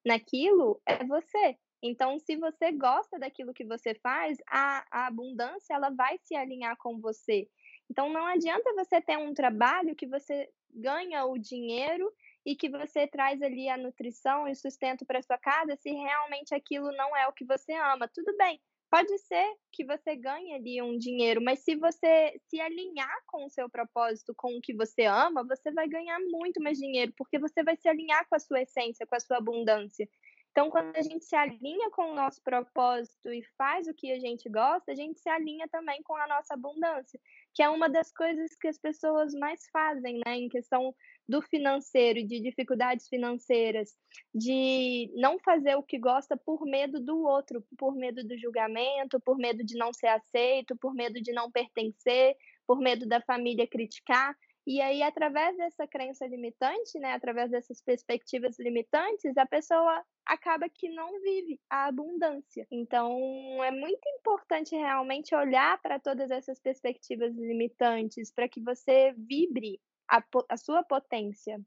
naquilo 0.06 0.80
é 0.86 1.04
você. 1.04 1.58
Então, 1.82 2.18
se 2.18 2.36
você 2.36 2.72
gosta 2.72 3.18
daquilo 3.18 3.52
que 3.52 3.64
você 3.64 3.94
faz, 3.96 4.38
a, 4.48 4.86
a 4.90 5.06
abundância 5.08 5.74
ela 5.74 5.90
vai 5.90 6.16
se 6.18 6.34
alinhar 6.34 6.76
com 6.78 7.00
você. 7.00 7.48
Então, 7.90 8.08
não 8.08 8.24
adianta 8.26 8.72
você 8.74 9.00
ter 9.00 9.18
um 9.18 9.34
trabalho 9.34 9.94
que 9.94 10.06
você 10.06 10.48
ganha 10.72 11.24
o 11.26 11.36
dinheiro 11.36 12.10
e 12.44 12.54
que 12.54 12.68
você 12.68 13.06
traz 13.06 13.42
ali 13.42 13.68
a 13.68 13.76
nutrição 13.76 14.46
e 14.46 14.54
sustento 14.54 15.04
para 15.04 15.22
sua 15.22 15.38
casa, 15.38 15.76
se 15.76 15.90
realmente 15.90 16.54
aquilo 16.54 16.92
não 16.92 17.16
é 17.16 17.26
o 17.26 17.32
que 17.32 17.44
você 17.44 17.72
ama, 17.72 18.08
tudo 18.08 18.34
bem. 18.36 18.60
Pode 18.90 19.18
ser 19.18 19.44
que 19.72 19.84
você 19.84 20.14
ganhe 20.16 20.54
ali 20.54 20.80
um 20.80 20.96
dinheiro, 20.96 21.40
mas 21.42 21.58
se 21.60 21.74
você 21.76 22.32
se 22.48 22.60
alinhar 22.60 23.14
com 23.26 23.44
o 23.44 23.50
seu 23.50 23.68
propósito, 23.68 24.32
com 24.36 24.56
o 24.56 24.60
que 24.62 24.72
você 24.74 25.04
ama, 25.04 25.44
você 25.44 25.72
vai 25.72 25.88
ganhar 25.88 26.18
muito 26.30 26.62
mais 26.62 26.78
dinheiro, 26.78 27.12
porque 27.16 27.38
você 27.38 27.62
vai 27.64 27.76
se 27.76 27.88
alinhar 27.88 28.26
com 28.28 28.36
a 28.36 28.38
sua 28.38 28.62
essência, 28.62 29.06
com 29.06 29.16
a 29.16 29.20
sua 29.20 29.38
abundância. 29.38 30.08
Então, 30.56 30.70
quando 30.70 30.96
a 30.96 31.02
gente 31.02 31.22
se 31.22 31.36
alinha 31.36 31.90
com 31.90 32.12
o 32.12 32.14
nosso 32.14 32.42
propósito 32.42 33.30
e 33.30 33.42
faz 33.58 33.86
o 33.86 33.92
que 33.92 34.10
a 34.10 34.18
gente 34.18 34.48
gosta, 34.48 34.90
a 34.90 34.94
gente 34.94 35.20
se 35.20 35.28
alinha 35.28 35.68
também 35.68 36.02
com 36.02 36.16
a 36.16 36.26
nossa 36.26 36.54
abundância, 36.54 37.20
que 37.52 37.62
é 37.62 37.68
uma 37.68 37.90
das 37.90 38.10
coisas 38.10 38.56
que 38.56 38.66
as 38.66 38.78
pessoas 38.78 39.34
mais 39.34 39.68
fazem, 39.70 40.18
né, 40.24 40.34
em 40.34 40.48
questão 40.48 40.94
do 41.28 41.42
financeiro, 41.42 42.26
de 42.26 42.40
dificuldades 42.40 43.06
financeiras, 43.06 43.98
de 44.34 45.12
não 45.16 45.38
fazer 45.40 45.76
o 45.76 45.82
que 45.82 45.98
gosta 45.98 46.38
por 46.38 46.64
medo 46.64 47.04
do 47.04 47.22
outro, 47.22 47.62
por 47.76 47.94
medo 47.94 48.26
do 48.26 48.38
julgamento, 48.38 49.20
por 49.20 49.36
medo 49.36 49.62
de 49.62 49.76
não 49.76 49.92
ser 49.92 50.06
aceito, 50.06 50.74
por 50.74 50.94
medo 50.94 51.20
de 51.20 51.32
não 51.32 51.50
pertencer, 51.50 52.34
por 52.66 52.80
medo 52.80 53.06
da 53.06 53.20
família 53.20 53.66
criticar. 53.66 54.34
E 54.66 54.80
aí, 54.80 55.00
através 55.00 55.56
dessa 55.56 55.86
crença 55.86 56.26
limitante, 56.26 56.98
né, 56.98 57.12
através 57.12 57.52
dessas 57.52 57.80
perspectivas 57.80 58.58
limitantes, 58.58 59.36
a 59.36 59.46
pessoa 59.46 60.04
acaba 60.26 60.68
que 60.68 60.88
não 60.88 61.20
vive 61.20 61.60
a 61.70 61.86
abundância. 61.86 62.66
Então, 62.68 63.16
é 63.62 63.70
muito 63.70 64.08
importante 64.18 64.74
realmente 64.74 65.32
olhar 65.36 65.80
para 65.80 66.00
todas 66.00 66.32
essas 66.32 66.58
perspectivas 66.58 67.32
limitantes 67.36 68.32
para 68.32 68.48
que 68.48 68.60
você 68.60 69.14
vibre 69.16 69.80
a, 70.10 70.20
a 70.48 70.56
sua 70.56 70.82
potência. 70.82 71.60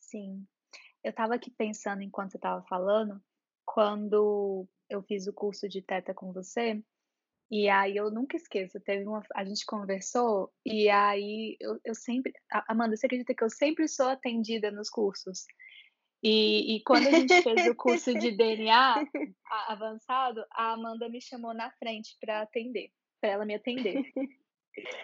Sim. 0.00 0.46
Eu 1.04 1.10
estava 1.10 1.34
aqui 1.34 1.50
pensando 1.50 2.00
enquanto 2.00 2.30
você 2.30 2.38
estava 2.38 2.62
falando, 2.62 3.22
quando 3.66 4.66
eu 4.88 5.02
fiz 5.02 5.26
o 5.26 5.34
curso 5.34 5.68
de 5.68 5.82
Teta 5.82 6.14
com 6.14 6.32
você, 6.32 6.82
e 7.52 7.68
aí 7.68 7.94
eu 7.94 8.10
nunca 8.10 8.34
esqueço, 8.34 8.80
teve 8.80 9.06
uma, 9.06 9.22
a 9.34 9.44
gente 9.44 9.66
conversou, 9.66 10.50
e 10.64 10.88
aí 10.88 11.54
eu, 11.60 11.78
eu 11.84 11.94
sempre, 11.94 12.32
Amanda, 12.66 12.96
você 12.96 13.04
acredita 13.04 13.34
que 13.34 13.44
eu 13.44 13.50
sempre 13.50 13.86
sou 13.86 14.08
atendida 14.08 14.70
nos 14.70 14.88
cursos? 14.88 15.44
E, 16.22 16.76
e 16.76 16.82
quando 16.82 17.08
a 17.08 17.10
gente 17.10 17.42
fez 17.42 17.68
o 17.68 17.74
curso 17.74 18.14
de 18.18 18.30
DNA 18.34 19.04
avançado, 19.68 20.42
a 20.50 20.72
Amanda 20.72 21.10
me 21.10 21.20
chamou 21.20 21.52
na 21.52 21.70
frente 21.72 22.16
para 22.18 22.40
atender, 22.40 22.90
para 23.20 23.32
ela 23.32 23.44
me 23.44 23.54
atender. 23.54 24.02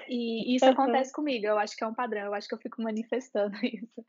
E 0.09 0.57
isso 0.57 0.64
uhum. 0.64 0.72
acontece 0.72 1.12
comigo, 1.12 1.46
eu 1.46 1.59
acho 1.59 1.76
que 1.76 1.85
é 1.85 1.87
um 1.87 1.94
padrão, 1.94 2.22
eu 2.22 2.35
acho 2.35 2.48
que 2.48 2.54
eu 2.54 2.59
fico 2.59 2.81
manifestando 2.83 3.57
isso. 3.62 4.04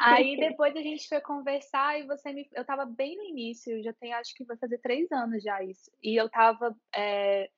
Aí 0.00 0.36
depois 0.36 0.74
a 0.76 0.82
gente 0.82 1.08
foi 1.08 1.20
conversar 1.20 1.98
e 2.00 2.06
você 2.06 2.32
me. 2.32 2.48
Eu 2.52 2.64
tava 2.64 2.84
bem 2.84 3.16
no 3.16 3.24
início, 3.24 3.82
já 3.82 3.92
tem, 3.92 4.12
acho 4.12 4.34
que 4.34 4.44
vai 4.44 4.56
fazer 4.56 4.78
três 4.78 5.10
anos 5.12 5.42
já 5.42 5.62
isso. 5.62 5.90
E 6.02 6.16
eu 6.20 6.28
tava 6.28 6.76
é, 6.94 7.48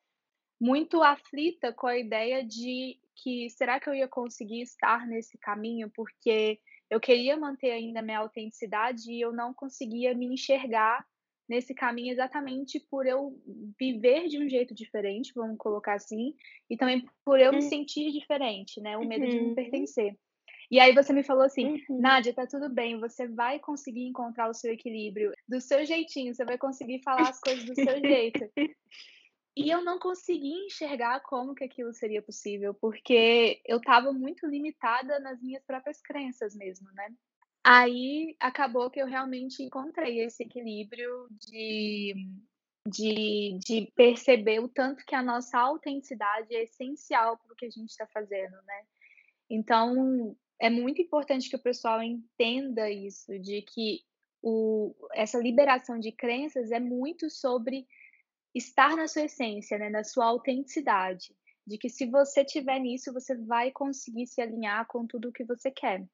muito 0.60 1.02
aflita 1.02 1.72
com 1.72 1.86
a 1.86 1.96
ideia 1.96 2.44
de 2.44 2.98
que 3.16 3.48
será 3.50 3.80
que 3.80 3.88
eu 3.88 3.94
ia 3.94 4.08
conseguir 4.08 4.62
estar 4.62 5.06
nesse 5.06 5.38
caminho, 5.38 5.90
porque 5.94 6.60
eu 6.90 7.00
queria 7.00 7.36
manter 7.36 7.70
ainda 7.70 8.02
minha 8.02 8.18
autenticidade 8.18 9.10
e 9.10 9.20
eu 9.20 9.32
não 9.32 9.52
conseguia 9.52 10.14
me 10.14 10.26
enxergar 10.26 11.04
nesse 11.48 11.74
caminho 11.74 12.12
exatamente 12.12 12.78
por 12.90 13.06
eu 13.06 13.40
viver 13.78 14.28
de 14.28 14.38
um 14.38 14.48
jeito 14.48 14.74
diferente, 14.74 15.32
vamos 15.34 15.56
colocar 15.58 15.94
assim, 15.94 16.34
e 16.68 16.76
também 16.76 17.06
por 17.24 17.40
eu 17.40 17.52
me 17.52 17.62
uhum. 17.62 17.68
sentir 17.68 18.12
diferente, 18.12 18.80
né? 18.80 18.96
O 18.96 19.06
medo 19.06 19.24
uhum. 19.24 19.30
de 19.30 19.36
não 19.36 19.48
uhum. 19.48 19.54
pertencer. 19.54 20.16
E 20.70 20.78
aí 20.78 20.94
você 20.94 21.12
me 21.14 21.22
falou 21.22 21.44
assim, 21.44 21.82
uhum. 21.88 22.00
Nádia, 22.00 22.34
tá 22.34 22.46
tudo 22.46 22.68
bem, 22.68 23.00
você 23.00 23.26
vai 23.26 23.58
conseguir 23.58 24.04
encontrar 24.06 24.50
o 24.50 24.54
seu 24.54 24.72
equilíbrio 24.72 25.32
do 25.48 25.60
seu 25.60 25.84
jeitinho, 25.86 26.34
você 26.34 26.44
vai 26.44 26.58
conseguir 26.58 27.00
falar 27.02 27.30
as 27.30 27.40
coisas 27.40 27.64
do 27.64 27.74
seu 27.74 27.98
jeito. 28.00 28.50
E 29.56 29.70
eu 29.70 29.82
não 29.82 29.98
consegui 29.98 30.52
enxergar 30.66 31.18
como 31.20 31.52
que 31.52 31.64
aquilo 31.64 31.92
seria 31.92 32.22
possível, 32.22 32.72
porque 32.74 33.60
eu 33.66 33.78
estava 33.78 34.12
muito 34.12 34.46
limitada 34.46 35.18
nas 35.18 35.42
minhas 35.42 35.64
próprias 35.64 36.00
crenças 36.00 36.54
mesmo, 36.54 36.88
né? 36.92 37.08
Aí 37.64 38.36
acabou 38.40 38.90
que 38.90 39.00
eu 39.00 39.06
realmente 39.06 39.62
encontrei 39.62 40.20
esse 40.20 40.42
equilíbrio 40.42 41.28
de, 41.30 42.14
de, 42.86 43.58
de 43.64 43.92
perceber 43.94 44.60
o 44.60 44.68
tanto 44.68 45.04
que 45.04 45.14
a 45.14 45.22
nossa 45.22 45.58
autenticidade 45.58 46.54
é 46.54 46.62
essencial 46.62 47.36
para 47.36 47.52
o 47.52 47.56
que 47.56 47.66
a 47.66 47.70
gente 47.70 47.90
está 47.90 48.06
fazendo, 48.06 48.56
né? 48.62 48.84
Então, 49.50 50.36
é 50.60 50.68
muito 50.68 51.00
importante 51.00 51.48
que 51.48 51.56
o 51.56 51.62
pessoal 51.62 52.02
entenda 52.02 52.90
isso, 52.90 53.38
de 53.38 53.62
que 53.62 54.00
o, 54.42 54.94
essa 55.14 55.38
liberação 55.38 55.98
de 55.98 56.12
crenças 56.12 56.70
é 56.70 56.80
muito 56.80 57.30
sobre 57.30 57.86
estar 58.54 58.96
na 58.96 59.06
sua 59.06 59.22
essência, 59.22 59.78
né? 59.78 59.88
na 59.88 60.04
sua 60.04 60.26
autenticidade. 60.26 61.34
De 61.66 61.76
que 61.76 61.88
se 61.88 62.06
você 62.06 62.44
tiver 62.44 62.78
nisso, 62.78 63.12
você 63.12 63.36
vai 63.36 63.70
conseguir 63.70 64.26
se 64.26 64.40
alinhar 64.40 64.86
com 64.86 65.06
tudo 65.06 65.28
o 65.28 65.32
que 65.32 65.44
você 65.44 65.70
quer. 65.70 66.06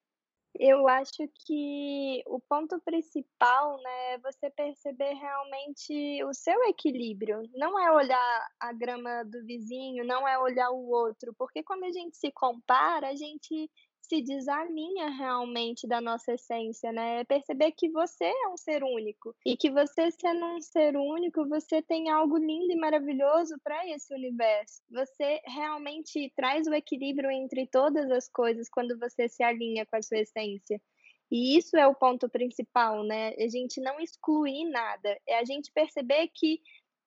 Eu 0.58 0.86
acho 0.86 1.28
que 1.44 2.22
o 2.26 2.40
ponto 2.40 2.80
principal, 2.80 3.76
né, 3.82 4.14
é 4.14 4.18
você 4.18 4.48
perceber 4.50 5.12
realmente 5.14 6.22
o 6.24 6.32
seu 6.32 6.62
equilíbrio. 6.64 7.42
Não 7.54 7.78
é 7.78 7.90
olhar 7.90 8.48
a 8.60 8.72
grama 8.72 9.24
do 9.24 9.44
vizinho, 9.44 10.04
não 10.04 10.26
é 10.28 10.38
olhar 10.38 10.70
o 10.70 10.90
outro, 10.90 11.34
porque 11.36 11.62
quando 11.62 11.84
a 11.84 11.90
gente 11.90 12.16
se 12.16 12.30
compara, 12.30 13.08
a 13.08 13.16
gente 13.16 13.68
se 14.08 14.22
desalinha 14.22 15.08
realmente 15.10 15.86
da 15.86 16.00
nossa 16.00 16.34
essência, 16.34 16.92
né? 16.92 17.20
É 17.20 17.24
perceber 17.24 17.72
que 17.72 17.88
você 17.90 18.24
é 18.24 18.48
um 18.48 18.56
ser 18.56 18.84
único 18.84 19.34
e 19.44 19.56
que 19.56 19.70
você 19.70 20.10
sendo 20.10 20.44
um 20.44 20.60
ser 20.60 20.96
único, 20.96 21.48
você 21.48 21.82
tem 21.82 22.10
algo 22.10 22.36
lindo 22.36 22.72
e 22.72 22.76
maravilhoso 22.76 23.56
para 23.62 23.88
esse 23.88 24.14
universo. 24.14 24.82
Você 24.90 25.40
realmente 25.46 26.32
traz 26.36 26.66
o 26.66 26.74
equilíbrio 26.74 27.30
entre 27.30 27.66
todas 27.66 28.10
as 28.10 28.28
coisas 28.28 28.68
quando 28.68 28.98
você 28.98 29.28
se 29.28 29.42
alinha 29.42 29.86
com 29.86 29.96
a 29.96 30.02
sua 30.02 30.18
essência. 30.18 30.80
E 31.30 31.56
isso 31.56 31.76
é 31.76 31.86
o 31.86 31.94
ponto 31.94 32.28
principal, 32.28 33.02
né? 33.02 33.34
A 33.38 33.48
gente 33.48 33.80
não 33.80 33.98
excluir 33.98 34.66
nada, 34.70 35.18
é 35.26 35.38
a 35.38 35.44
gente 35.44 35.72
perceber 35.72 36.28
que 36.28 36.60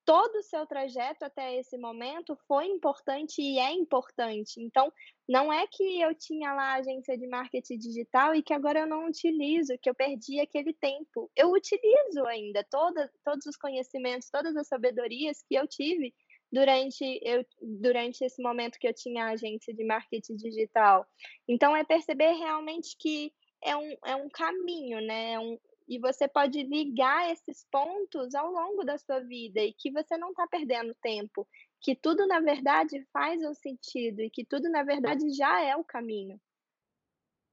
todo 0.08 0.38
o 0.38 0.42
seu 0.42 0.66
trajeto 0.66 1.26
até 1.26 1.60
esse 1.60 1.78
momento 1.78 2.34
foi 2.48 2.66
importante 2.66 3.42
e 3.42 3.60
é 3.60 3.74
importante. 3.74 4.62
Então, 4.62 4.90
não 5.28 5.52
é 5.52 5.68
que 5.68 6.00
eu 6.00 6.16
tinha 6.16 6.54
lá 6.54 6.76
a 6.76 6.76
agência 6.76 7.18
de 7.18 7.28
marketing 7.28 7.78
digital 7.78 8.34
e 8.34 8.42
que 8.42 8.54
agora 8.54 8.80
eu 8.80 8.88
não 8.88 9.06
utilizo, 9.06 9.78
que 9.82 9.90
eu 9.90 9.94
perdi 9.94 10.40
aquele 10.40 10.74
tempo. 10.74 11.30
Eu 11.36 11.52
utilizo 11.52 12.26
ainda 12.26 12.66
toda, 12.72 13.12
todos 13.26 13.46
os 13.48 13.58
conhecimentos, 13.58 14.30
todas 14.30 14.56
as 14.56 14.70
sabedorias 14.70 15.44
que 15.44 15.56
eu 15.56 15.68
tive 15.68 16.14
durante, 16.50 17.04
eu, 17.22 17.46
durante 17.62 18.24
esse 18.24 18.42
momento 18.42 18.80
que 18.80 18.88
eu 18.88 18.94
tinha 18.94 19.26
a 19.26 19.32
agência 19.32 19.74
de 19.74 19.84
marketing 19.84 20.38
digital. 20.38 21.06
Então, 21.46 21.76
é 21.76 21.84
perceber 21.84 22.32
realmente 22.32 22.96
que 22.98 23.34
é 23.62 23.76
um, 23.76 23.98
é 24.06 24.16
um 24.16 24.30
caminho, 24.30 25.02
né? 25.02 25.34
É 25.34 25.40
um, 25.40 25.60
e 25.88 26.00
você 26.00 26.28
pode 26.28 26.62
ligar 26.64 27.32
esses 27.32 27.66
pontos 27.72 28.36
ao 28.36 28.52
longo 28.52 28.84
da 28.84 28.98
sua 28.98 29.20
vida 29.20 29.62
e 29.62 29.74
que 29.74 29.92
você 29.92 30.18
não 30.18 30.32
está 30.32 30.46
perdendo 30.48 30.94
tempo, 30.96 31.48
que 31.80 31.96
tudo 31.96 32.28
na 32.28 32.40
verdade 32.40 33.06
faz 33.14 33.42
um 33.44 33.54
sentido 33.54 34.22
e 34.22 34.30
que 34.30 34.46
tudo 34.46 34.70
na 34.70 34.84
verdade 34.84 35.30
já 35.30 35.62
é 35.62 35.76
o 35.76 35.84
caminho. 35.84 36.40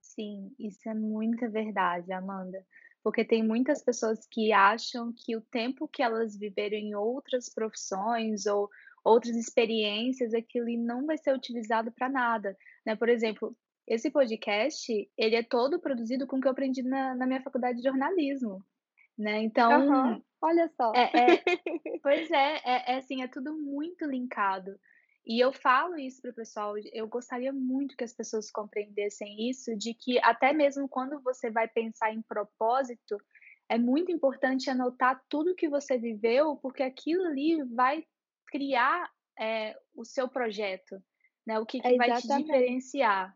Sim, 0.01 0.55
isso 0.59 0.89
é 0.89 0.95
muita 0.95 1.49
verdade, 1.49 2.13
Amanda. 2.13 2.65
Porque 3.03 3.25
tem 3.25 3.43
muitas 3.43 3.83
pessoas 3.83 4.27
que 4.27 4.53
acham 4.53 5.13
que 5.13 5.37
o 5.37 5.41
tempo 5.41 5.87
que 5.89 6.03
elas 6.03 6.37
viveram 6.37 6.77
em 6.77 6.95
outras 6.95 7.49
profissões 7.53 8.47
ou 8.47 8.71
outras 9.05 9.37
experiências, 9.37 10.33
aquilo 10.33 10.67
não 10.79 11.05
vai 11.05 11.19
ser 11.19 11.35
utilizado 11.35 11.93
para 11.93 12.09
nada, 12.09 12.57
né? 12.87 12.97
Por 12.97 13.09
exemplo, 13.09 13.55
esse 13.87 14.11
podcast, 14.11 14.93
ele 15.17 15.37
é 15.37 15.43
todo 15.43 15.81
produzido 15.81 16.27
com 16.27 16.37
o 16.37 16.41
que 16.41 16.47
eu 16.47 16.53
aprendi 16.53 16.83
na 16.83 17.15
na 17.15 17.27
minha 17.27 17.43
faculdade 17.43 17.79
de 17.79 17.85
jornalismo, 17.85 18.65
né, 19.19 19.43
então 19.43 20.23
olha 20.43 20.69
só. 20.77 20.93
é 20.95 21.11
é 21.15 21.43
pois 22.03 22.31
é, 22.31 22.57
é 22.65 22.93
é 22.93 22.97
assim, 22.97 23.23
é 23.23 23.29
tudo 23.29 23.57
muito 23.57 24.05
linkado. 24.07 24.79
E 25.27 25.43
eu 25.43 25.53
falo 25.55 25.97
isso 25.97 26.21
para 26.21 26.33
o 26.33 26.35
pessoal, 26.35 26.75
eu 26.93 27.09
gostaria 27.09 27.51
muito 27.51 27.97
que 27.97 28.05
as 28.05 28.13
pessoas 28.13 28.51
compreendessem 28.51 29.49
isso, 29.49 29.75
de 29.75 29.95
que 29.95 30.19
até 30.23 30.53
mesmo 30.53 30.87
quando 30.87 31.19
você 31.23 31.51
vai 31.51 31.67
pensar 31.67 32.13
em 32.13 32.21
propósito, 32.21 33.17
é 33.69 33.79
muito 33.79 34.13
importante 34.13 34.69
anotar 34.69 35.23
tudo 35.29 35.55
que 35.55 35.69
você 35.69 35.97
viveu, 35.97 36.57
porque 36.57 36.83
aquilo 36.83 37.25
ali 37.25 37.63
vai 37.75 38.05
criar, 38.49 39.11
eh, 39.39 39.75
o 39.95 40.05
seu 40.05 40.29
projeto, 40.29 41.03
né, 41.47 41.59
o 41.59 41.65
que 41.65 41.81
que 41.81 41.97
vai 41.97 42.21
te 42.21 42.29
diferenciar. 42.29 43.35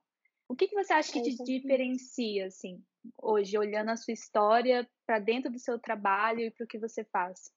O 0.49 0.57
que 0.57 0.67
que 0.67 0.75
você 0.75 0.93
acha 0.95 1.13
que 1.13 1.21
te 1.21 1.29
exatamente. 1.31 1.61
diferencia, 1.61 2.47
assim, 2.47 2.83
hoje, 3.23 3.59
olhando 3.59 3.91
a 3.91 3.97
sua 3.97 4.15
história 4.15 4.89
para 5.07 5.19
dentro 5.19 5.51
do 5.53 5.59
seu 5.59 5.79
trabalho 5.79 6.41
e 6.41 6.51
para 6.51 6.65
o 6.65 6.67
que 6.69 6.79
você 6.79 7.05
faz? 7.05 7.53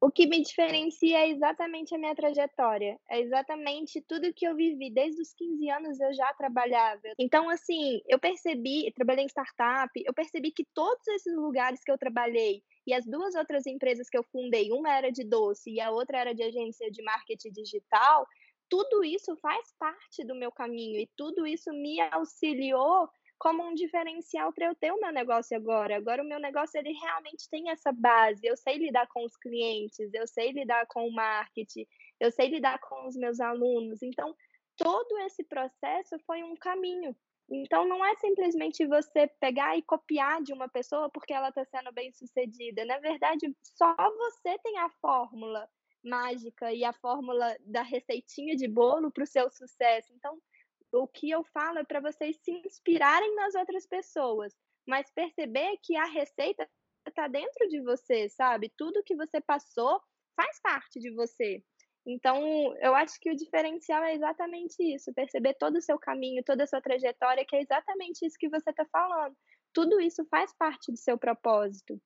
O 0.00 0.10
que 0.10 0.26
me 0.26 0.42
diferencia 0.42 1.20
é 1.20 1.30
exatamente 1.30 1.94
a 1.94 1.98
minha 1.98 2.14
trajetória, 2.14 3.00
é 3.08 3.20
exatamente 3.20 4.02
tudo 4.02 4.34
que 4.34 4.46
eu 4.46 4.54
vivi, 4.54 4.92
desde 4.92 5.22
os 5.22 5.32
15 5.32 5.70
anos 5.70 5.98
eu 5.98 6.12
já 6.12 6.30
trabalhava. 6.34 7.00
Então, 7.18 7.48
assim, 7.48 8.02
eu 8.06 8.18
percebi 8.18 8.92
trabalhei 8.92 9.24
em 9.24 9.28
startup, 9.28 9.90
eu 9.94 10.12
percebi 10.12 10.50
que 10.50 10.66
todos 10.74 11.06
esses 11.08 11.34
lugares 11.34 11.80
que 11.82 11.90
eu 11.90 11.96
trabalhei 11.96 12.62
e 12.86 12.92
as 12.92 13.06
2 13.06 13.34
outras 13.34 13.66
empresas 13.66 14.10
que 14.10 14.18
eu 14.18 14.22
fundei, 14.24 14.70
uma 14.72 14.94
era 14.94 15.10
de 15.10 15.24
doce 15.24 15.70
e 15.70 15.80
a 15.80 15.90
outra 15.90 16.18
era 16.18 16.34
de 16.34 16.42
agência 16.42 16.90
de 16.90 17.02
marketing 17.02 17.52
digital, 17.52 18.26
tudo 18.68 19.04
isso 19.04 19.36
faz 19.36 19.72
parte 19.78 20.24
do 20.24 20.34
meu 20.34 20.50
caminho 20.50 20.98
e 20.98 21.08
tudo 21.16 21.46
isso 21.46 21.72
me 21.72 22.00
auxiliou 22.00 23.08
como 23.38 23.62
um 23.62 23.74
diferencial 23.74 24.52
para 24.52 24.66
eu 24.66 24.74
ter 24.74 24.92
o 24.92 25.00
meu 25.00 25.12
negócio 25.12 25.56
agora. 25.56 25.96
Agora 25.96 26.22
o 26.22 26.26
meu 26.26 26.38
negócio 26.38 26.78
ele 26.78 26.92
realmente 26.92 27.48
tem 27.50 27.70
essa 27.70 27.92
base, 27.92 28.40
eu 28.44 28.56
sei 28.56 28.78
lidar 28.78 29.06
com 29.08 29.24
os 29.24 29.36
clientes, 29.36 30.12
eu 30.12 30.26
sei 30.26 30.52
lidar 30.52 30.86
com 30.86 31.06
o 31.06 31.12
marketing, 31.12 31.86
eu 32.20 32.30
sei 32.30 32.48
lidar 32.48 32.78
com 32.78 33.06
os 33.06 33.16
meus 33.16 33.40
alunos. 33.40 34.02
Então, 34.02 34.34
todo 34.76 35.18
esse 35.20 35.44
processo 35.44 36.18
foi 36.26 36.42
um 36.42 36.56
caminho. 36.56 37.14
Então, 37.50 37.86
não 37.86 38.04
é 38.04 38.14
simplesmente 38.16 38.86
você 38.86 39.26
pegar 39.38 39.76
e 39.76 39.82
copiar 39.82 40.42
de 40.42 40.52
uma 40.52 40.68
pessoa 40.68 41.10
porque 41.10 41.32
ela 41.32 41.50
está 41.50 41.64
sendo 41.66 41.92
bem-sucedida. 41.92 42.84
Na 42.86 42.98
verdade, 42.98 43.54
só 43.62 43.94
você 43.94 44.58
tem 44.62 44.78
a 44.78 44.88
fórmula 44.88 45.68
mágica 46.04 46.72
e 46.72 46.84
a 46.84 46.92
fórmula 46.92 47.56
da 47.60 47.82
receitinha 47.82 48.54
de 48.54 48.68
bolo 48.68 49.10
para 49.10 49.24
o 49.24 49.26
seu 49.26 49.50
sucesso. 49.50 50.12
Então, 50.14 50.38
o 50.92 51.08
que 51.08 51.30
eu 51.30 51.42
falo 51.44 51.78
é 51.78 51.84
para 51.84 52.00
vocês 52.00 52.36
se 52.42 52.50
inspirarem 52.50 53.34
nas 53.34 53.54
outras 53.54 53.86
pessoas, 53.86 54.54
mas 54.86 55.10
perceber 55.10 55.78
que 55.82 55.96
a 55.96 56.04
receita 56.04 56.68
está 57.08 57.26
dentro 57.26 57.68
de 57.68 57.80
você, 57.82 58.28
sabe? 58.28 58.72
Tudo 58.76 59.02
que 59.02 59.16
você 59.16 59.40
passou 59.40 60.00
faz 60.36 60.60
parte 60.60 61.00
de 61.00 61.10
você. 61.10 61.62
Então, 62.06 62.38
eu 62.78 62.94
acho 62.94 63.18
que 63.18 63.30
o 63.30 63.36
diferencial 63.36 64.04
é 64.04 64.14
exatamente 64.14 64.76
isso, 64.82 65.12
perceber 65.14 65.54
todo 65.54 65.76
o 65.76 65.82
seu 65.82 65.98
caminho, 65.98 66.44
toda 66.44 66.64
a 66.64 66.66
sua 66.66 66.80
trajetória, 66.80 67.44
que 67.46 67.56
é 67.56 67.62
exatamente 67.62 68.26
isso 68.26 68.36
que 68.38 68.48
você 68.48 68.70
está 68.70 68.84
falando. 68.86 69.34
Tudo 69.72 70.00
isso 70.00 70.24
faz 70.26 70.52
parte 70.56 70.92
do 70.92 70.98
seu 70.98 71.18
propósito. 71.18 72.00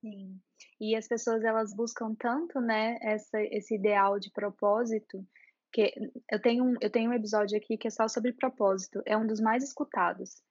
Sim. 0.00 0.40
E 0.80 0.96
as 0.96 1.06
pessoas 1.06 1.44
elas 1.44 1.74
buscam 1.74 2.14
tanto, 2.14 2.60
né, 2.60 2.98
essa 3.02 3.40
esse 3.42 3.74
ideal 3.74 4.18
de 4.18 4.30
propósito, 4.30 5.26
que 5.72 5.92
eu 6.30 6.40
tenho 6.40 6.64
um 6.64 6.74
eu 6.80 6.90
tenho 6.90 7.10
um 7.10 7.14
episódio 7.14 7.56
aqui 7.56 7.76
que 7.76 7.88
é 7.88 7.90
só 7.90 8.08
sobre 8.08 8.32
propósito, 8.32 9.02
é 9.06 9.16
um 9.16 9.26
dos 9.26 9.40
mais 9.40 9.62
escutados. 9.62 10.42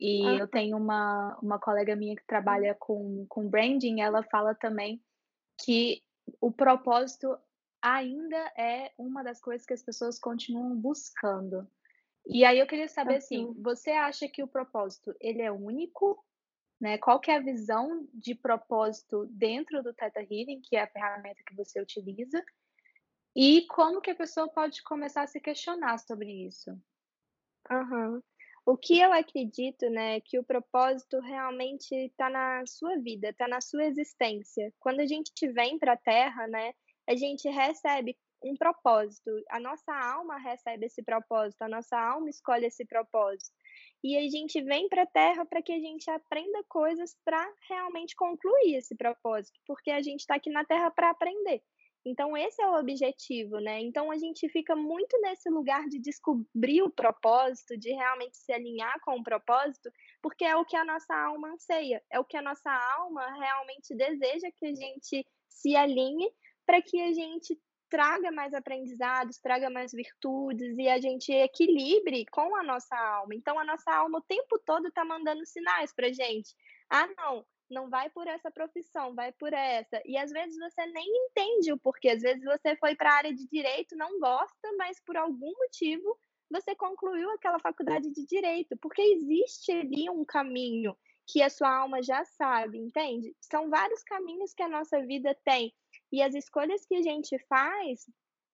E 0.00 0.40
eu 0.40 0.48
tenho 0.48 0.76
uma 0.76 1.38
uma 1.42 1.58
colega 1.58 1.96
minha 1.96 2.16
que 2.16 2.26
trabalha 2.26 2.74
com 2.78 3.26
com 3.28 3.48
branding, 3.48 4.00
ela 4.00 4.22
fala 4.24 4.54
também 4.54 5.02
que 5.64 6.02
o 6.40 6.52
propósito 6.52 7.36
ainda 7.82 8.36
é 8.56 8.92
uma 8.96 9.24
das 9.24 9.40
coisas 9.40 9.66
que 9.66 9.74
as 9.74 9.82
pessoas 9.82 10.18
continuam 10.18 10.76
buscando. 10.76 11.66
E 12.26 12.44
aí 12.44 12.58
eu 12.60 12.66
queria 12.66 12.88
saber, 12.88 13.16
assim, 13.16 13.44
Aham. 13.44 13.54
você 13.62 13.90
acha 13.90 14.28
que 14.28 14.42
o 14.42 14.48
propósito 14.48 15.14
ele 15.20 15.42
é 15.42 15.50
único 15.50 16.24
né, 16.82 16.98
qual 16.98 17.20
que 17.20 17.30
é 17.30 17.36
a 17.36 17.40
visão 17.40 18.08
de 18.12 18.34
propósito 18.34 19.26
dentro 19.30 19.84
do 19.84 19.94
Theta 19.94 20.20
Healing, 20.20 20.60
que 20.60 20.74
é 20.74 20.82
a 20.82 20.88
ferramenta 20.88 21.40
que 21.46 21.54
você 21.54 21.80
utiliza, 21.80 22.44
e 23.36 23.64
como 23.68 24.00
que 24.00 24.10
a 24.10 24.16
pessoa 24.16 24.48
pode 24.48 24.82
começar 24.82 25.22
a 25.22 25.26
se 25.28 25.40
questionar 25.40 25.98
sobre 25.98 26.28
isso? 26.44 26.76
Aham. 27.70 28.20
O 28.66 28.76
que 28.76 28.98
eu 28.98 29.12
acredito, 29.12 29.88
né, 29.90 30.16
é 30.16 30.20
que 30.20 30.40
o 30.40 30.44
propósito 30.44 31.20
realmente 31.20 31.94
está 31.94 32.28
na 32.28 32.66
sua 32.66 32.98
vida, 32.98 33.28
está 33.28 33.46
na 33.46 33.60
sua 33.60 33.84
existência. 33.84 34.74
Quando 34.80 35.00
a 35.00 35.06
gente 35.06 35.32
vem 35.52 35.78
para 35.78 35.92
a 35.92 35.96
Terra, 35.96 36.48
né, 36.48 36.74
a 37.08 37.14
gente 37.14 37.48
recebe 37.48 38.18
um 38.42 38.56
propósito, 38.56 39.30
a 39.50 39.60
nossa 39.60 39.92
alma 39.92 40.36
recebe 40.36 40.86
esse 40.86 41.00
propósito, 41.00 41.62
a 41.62 41.68
nossa 41.68 41.96
alma 41.96 42.28
escolhe 42.28 42.66
esse 42.66 42.84
propósito. 42.84 43.54
E 44.02 44.16
a 44.16 44.28
gente 44.28 44.60
vem 44.62 44.88
para 44.88 45.02
a 45.02 45.06
Terra 45.06 45.44
para 45.44 45.62
que 45.62 45.72
a 45.72 45.78
gente 45.78 46.10
aprenda 46.10 46.62
coisas 46.68 47.16
para 47.24 47.46
realmente 47.68 48.16
concluir 48.16 48.76
esse 48.76 48.96
propósito, 48.96 49.58
porque 49.66 49.90
a 49.90 50.02
gente 50.02 50.20
está 50.20 50.36
aqui 50.36 50.50
na 50.50 50.64
Terra 50.64 50.90
para 50.90 51.10
aprender. 51.10 51.62
Então 52.04 52.36
esse 52.36 52.60
é 52.60 52.66
o 52.66 52.78
objetivo, 52.78 53.58
né. 53.60 53.80
Então 53.80 54.10
a 54.10 54.18
gente 54.18 54.48
fica 54.48 54.74
muito 54.74 55.16
nesse 55.20 55.48
lugar 55.48 55.86
de 55.88 56.00
descobrir 56.00 56.82
o 56.82 56.90
propósito, 56.90 57.78
de 57.78 57.90
realmente 57.90 58.36
se 58.36 58.52
alinhar 58.52 59.00
com 59.04 59.16
o 59.16 59.22
propósito, 59.22 59.88
porque 60.20 60.44
é 60.44 60.56
o 60.56 60.64
que 60.64 60.76
a 60.76 60.84
nossa 60.84 61.14
alma 61.14 61.52
anseia, 61.52 62.02
é 62.10 62.18
o 62.18 62.24
que 62.24 62.36
a 62.36 62.42
nossa 62.42 62.70
alma 62.98 63.24
realmente 63.34 63.94
deseja 63.94 64.50
que 64.56 64.66
a 64.66 64.74
gente 64.74 65.24
se 65.48 65.76
alinhe, 65.76 66.28
para 66.66 66.82
que 66.82 67.00
a 67.00 67.12
gente 67.12 67.56
traga 67.92 68.32
mais 68.32 68.54
aprendizados, 68.54 69.36
traga 69.36 69.68
mais 69.68 69.92
virtudes 69.92 70.78
e 70.78 70.88
a 70.88 70.98
gente 70.98 71.30
equilibre 71.30 72.24
com 72.32 72.56
a 72.56 72.62
nossa 72.62 72.96
alma. 72.96 73.34
Então 73.34 73.58
a 73.58 73.64
nossa 73.64 73.92
alma 73.94 74.18
o 74.18 74.22
tempo 74.22 74.58
todo 74.64 74.88
está 74.88 75.04
mandando 75.04 75.44
sinais 75.44 75.92
para 75.94 76.10
gente: 76.10 76.56
"Ah 76.88 77.06
não, 77.18 77.44
não 77.70 77.90
vai 77.90 78.08
por 78.08 78.26
essa 78.26 78.50
profissão, 78.50 79.14
vai 79.14 79.30
por 79.32 79.52
essa. 79.52 80.00
E 80.06 80.16
às 80.16 80.30
vezes 80.30 80.56
você 80.58 80.86
nem 80.86 81.06
entende 81.06 81.70
o 81.70 81.78
porquê. 81.78 82.08
Às 82.08 82.22
vezes 82.22 82.42
você 82.42 82.74
foi 82.76 82.96
para 82.96 83.10
a 83.10 83.16
área 83.16 83.34
de 83.34 83.46
direito, 83.46 83.94
não 83.94 84.18
gosta, 84.18 84.72
mas 84.78 84.98
por 85.04 85.18
algum 85.18 85.52
motivo 85.58 86.18
você 86.50 86.74
concluiu 86.74 87.30
aquela 87.32 87.58
faculdade 87.58 88.10
de 88.10 88.24
direito, 88.26 88.74
porque 88.80 89.02
existe 89.02 89.70
ali 89.70 90.08
um 90.08 90.24
caminho 90.24 90.96
que 91.26 91.42
a 91.42 91.50
sua 91.50 91.70
alma 91.76 92.02
já 92.02 92.24
sabe, 92.24 92.78
entende? 92.78 93.36
São 93.40 93.68
vários 93.68 94.02
caminhos 94.02 94.54
que 94.54 94.62
a 94.62 94.68
nossa 94.68 94.98
vida 95.04 95.36
tem 95.44 95.74
e 96.12 96.22
as 96.22 96.34
escolhas 96.34 96.84
que 96.84 96.94
a 96.94 97.02
gente 97.02 97.38
faz 97.48 98.06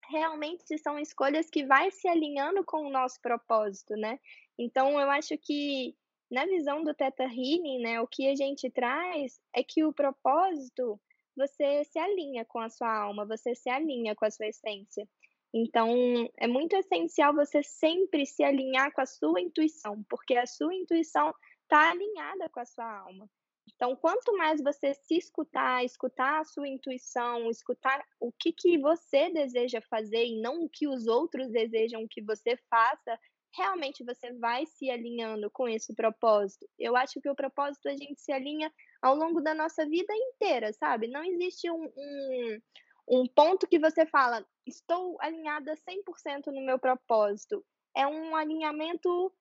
realmente 0.09 0.79
são 0.79 0.99
escolhas 0.99 1.51
que 1.51 1.65
vai 1.65 1.91
se 1.91 2.07
alinhando 2.07 2.65
com 2.65 2.87
o 2.87 2.91
nosso 2.91 3.21
propósito, 3.21 3.95
né? 3.97 4.21
Então 4.59 5.01
eu 5.01 5.11
acho 5.11 5.37
que 5.39 5.97
na 6.31 6.45
visão 6.45 6.83
do 6.83 6.95
Teta 6.95 7.25
Healing, 7.25 7.81
né, 7.81 8.01
o 8.01 8.07
que 8.07 8.29
a 8.29 8.35
gente 8.35 8.71
traz 8.71 9.41
é 9.55 9.63
que 9.63 9.85
o 9.85 9.93
propósito 9.93 11.01
você 11.37 11.85
se 11.85 11.99
alinha 11.99 12.45
com 12.45 12.59
a 12.59 12.69
sua 12.69 12.93
alma, 12.93 13.27
você 13.27 13.55
se 13.55 13.69
alinha 13.69 14.15
com 14.15 14.25
a 14.25 14.31
sua 14.31 14.47
essência. 14.47 15.07
Então, 15.55 15.91
é 16.39 16.47
muito 16.47 16.75
essencial 16.77 17.35
você 17.35 17.63
sempre 17.63 18.27
se 18.27 18.43
alinhar 18.43 18.93
com 18.93 19.01
a 19.01 19.07
sua 19.07 19.41
intuição, 19.41 20.03
porque 20.09 20.37
a 20.37 20.47
sua 20.47 20.75
intuição 20.75 21.33
está 21.63 21.91
alinhada 21.91 22.49
com 22.51 22.61
a 22.61 22.67
sua 22.67 23.01
alma. 23.01 23.29
Então, 23.75 23.97
quanto 23.97 24.37
mais 24.37 24.63
você 24.63 24.95
se 24.95 25.17
escutar, 25.17 25.85
escutar 25.85 26.41
a 26.41 26.45
sua 26.45 26.69
intuição, 26.69 27.51
escutar 27.51 28.03
o 28.21 28.33
que, 28.33 28.53
que 28.53 28.79
você 28.79 29.31
deseja 29.31 29.81
fazer 29.83 30.25
e 30.25 30.41
não 30.41 30.65
o 30.65 30.69
que 30.69 30.89
os 30.89 31.07
outros 31.07 31.51
desejam 31.51 32.07
que 32.09 32.23
você 32.23 32.57
faça, 32.71 33.19
realmente 33.55 34.05
você 34.05 34.33
vai 34.35 34.67
se 34.67 34.91
alinhando 34.91 35.51
com 35.51 35.69
esse 35.69 35.95
propósito. 35.95 36.69
Eu 36.79 36.97
acho 36.97 37.21
que 37.21 37.29
o 37.29 37.35
propósito 37.35 37.89
a 37.89 37.93
gente 37.93 38.21
se 38.21 38.33
alinha 38.33 38.73
ao 39.03 39.15
longo 39.15 39.41
da 39.41 39.55
nossa 39.55 39.87
vida 39.87 40.15
inteira, 40.15 40.73
sabe? 40.73 41.09
Não 41.09 41.25
existe 41.25 41.71
um, 41.71 41.85
um, 41.97 42.61
um 43.09 43.27
ponto 43.27 43.67
que 43.67 43.79
você 43.79 44.05
fala, 44.07 44.47
estou 44.67 45.17
alinhada 45.21 45.75
100% 45.75 46.47
no 46.47 46.65
meu 46.65 46.79
propósito. 46.79 47.65
É 47.97 48.07
um 48.07 48.37
alinhamento 48.37 49.33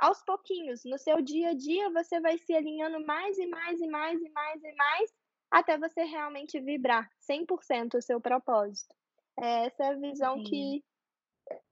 aos 0.00 0.22
pouquinhos. 0.24 0.82
No 0.84 0.98
seu 0.98 1.20
dia 1.20 1.50
a 1.50 1.54
dia, 1.54 1.90
você 1.90 2.20
vai 2.20 2.38
se 2.38 2.54
alinhando 2.54 3.04
mais 3.04 3.38
e 3.38 3.46
mais 3.46 3.80
e 3.80 3.86
mais 3.86 4.20
e 4.20 4.30
mais 4.30 4.64
e 4.64 4.72
mais, 4.72 5.10
até 5.50 5.78
você 5.78 6.02
realmente 6.04 6.58
vibrar 6.60 7.08
100% 7.20 7.94
o 7.94 8.02
seu 8.02 8.20
propósito. 8.20 8.94
Essa 9.38 9.84
é 9.84 9.88
a 9.88 9.94
visão 9.94 10.38
Sim. 10.38 10.44
que 10.44 10.84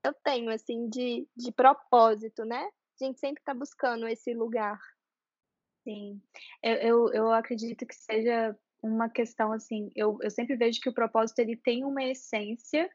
eu 0.04 0.14
tenho, 0.22 0.50
assim, 0.50 0.88
de, 0.88 1.26
de 1.36 1.52
propósito, 1.52 2.44
né? 2.44 2.68
A 3.00 3.04
gente 3.04 3.18
sempre 3.18 3.40
está 3.40 3.54
buscando 3.54 4.06
esse 4.06 4.34
lugar. 4.34 4.78
Sim, 5.84 6.20
eu, 6.62 6.74
eu, 6.74 7.12
eu 7.12 7.32
acredito 7.32 7.86
que 7.86 7.94
seja 7.94 8.56
uma 8.82 9.08
questão 9.08 9.52
assim, 9.52 9.90
eu, 9.96 10.18
eu 10.22 10.30
sempre 10.30 10.56
vejo 10.56 10.80
que 10.80 10.88
o 10.88 10.94
propósito 10.94 11.38
ele 11.38 11.56
tem 11.56 11.84
uma 11.84 12.02
essência 12.04 12.88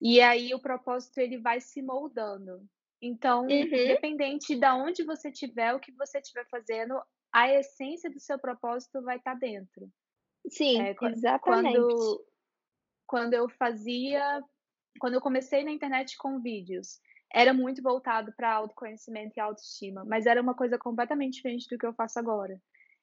e 0.00 0.20
aí 0.20 0.54
o 0.54 0.60
propósito 0.60 1.18
ele 1.18 1.38
vai 1.38 1.60
se 1.60 1.82
moldando. 1.82 2.66
Então, 3.06 3.42
uhum. 3.42 3.50
independente 3.50 4.56
de 4.56 4.66
onde 4.66 5.04
você 5.04 5.28
estiver, 5.28 5.74
o 5.74 5.80
que 5.80 5.92
você 5.92 6.18
estiver 6.18 6.46
fazendo, 6.48 7.00
a 7.32 7.52
essência 7.52 8.10
do 8.10 8.18
seu 8.18 8.38
propósito 8.38 9.02
vai 9.02 9.16
estar 9.16 9.34
tá 9.34 9.38
dentro. 9.38 9.88
Sim, 10.48 10.80
é, 10.80 10.94
exatamente. 11.02 11.76
Quando, 11.76 12.24
quando 13.06 13.34
eu 13.34 13.48
fazia 13.48 14.42
quando 14.98 15.14
eu 15.14 15.20
comecei 15.20 15.64
na 15.64 15.70
internet 15.70 16.16
com 16.16 16.40
vídeos, 16.40 17.00
era 17.32 17.52
muito 17.52 17.82
voltado 17.82 18.32
para 18.36 18.52
autoconhecimento 18.52 19.34
e 19.36 19.40
autoestima, 19.40 20.04
mas 20.04 20.26
era 20.26 20.40
uma 20.40 20.54
coisa 20.54 20.78
completamente 20.78 21.34
diferente 21.34 21.68
do 21.68 21.78
que 21.78 21.86
eu 21.86 21.94
faço 21.94 22.18
agora. 22.18 22.60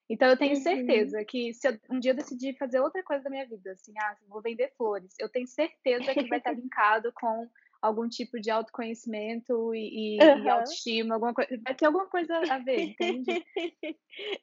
Então 0.09 0.27
eu 0.27 0.37
tenho 0.37 0.55
uhum. 0.55 0.61
certeza 0.61 1.23
que 1.25 1.53
se 1.53 1.67
eu, 1.67 1.77
um 1.89 1.99
dia 1.99 2.11
eu 2.11 2.15
decidir 2.15 2.57
fazer 2.57 2.79
outra 2.79 3.03
coisa 3.03 3.23
da 3.23 3.29
minha 3.29 3.47
vida, 3.47 3.71
assim, 3.71 3.93
ah, 3.99 4.15
vou 4.27 4.41
vender 4.41 4.73
flores, 4.77 5.13
eu 5.19 5.29
tenho 5.29 5.47
certeza 5.47 6.13
que 6.13 6.27
vai 6.27 6.37
estar 6.37 6.53
linkado 6.53 7.11
com 7.13 7.49
algum 7.81 8.07
tipo 8.07 8.39
de 8.39 8.51
autoconhecimento 8.51 9.73
e, 9.73 10.17
e, 10.17 10.23
uhum. 10.23 10.43
e, 10.43 10.49
autoestima, 10.49 11.15
alguma 11.15 11.33
coisa, 11.33 11.49
vai 11.63 11.73
ter 11.73 11.85
alguma 11.87 12.07
coisa 12.07 12.37
a 12.49 12.59
ver, 12.59 12.81
entende? 12.81 13.43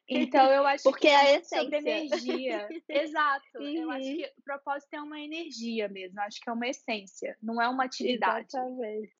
Então 0.09 0.51
eu 0.51 0.65
acho 0.65 0.83
Porque 0.83 1.07
que 1.07 1.13
é, 1.13 1.35
é 1.35 1.43
sobre 1.43 1.77
energia. 1.77 2.67
Exato. 2.89 3.59
Uhum. 3.59 3.67
Eu 3.67 3.91
acho 3.91 4.09
uhum. 4.09 4.17
que 4.17 4.25
o 4.25 4.41
propósito 4.43 4.93
é 4.95 5.01
uma 5.01 5.19
energia 5.21 5.87
mesmo, 5.87 6.19
acho 6.21 6.41
que 6.41 6.49
é 6.49 6.53
uma 6.53 6.67
essência, 6.67 7.37
não 7.41 7.61
é 7.61 7.69
uma 7.69 7.85
atividade. 7.85 8.47
Exatamente. 8.49 9.13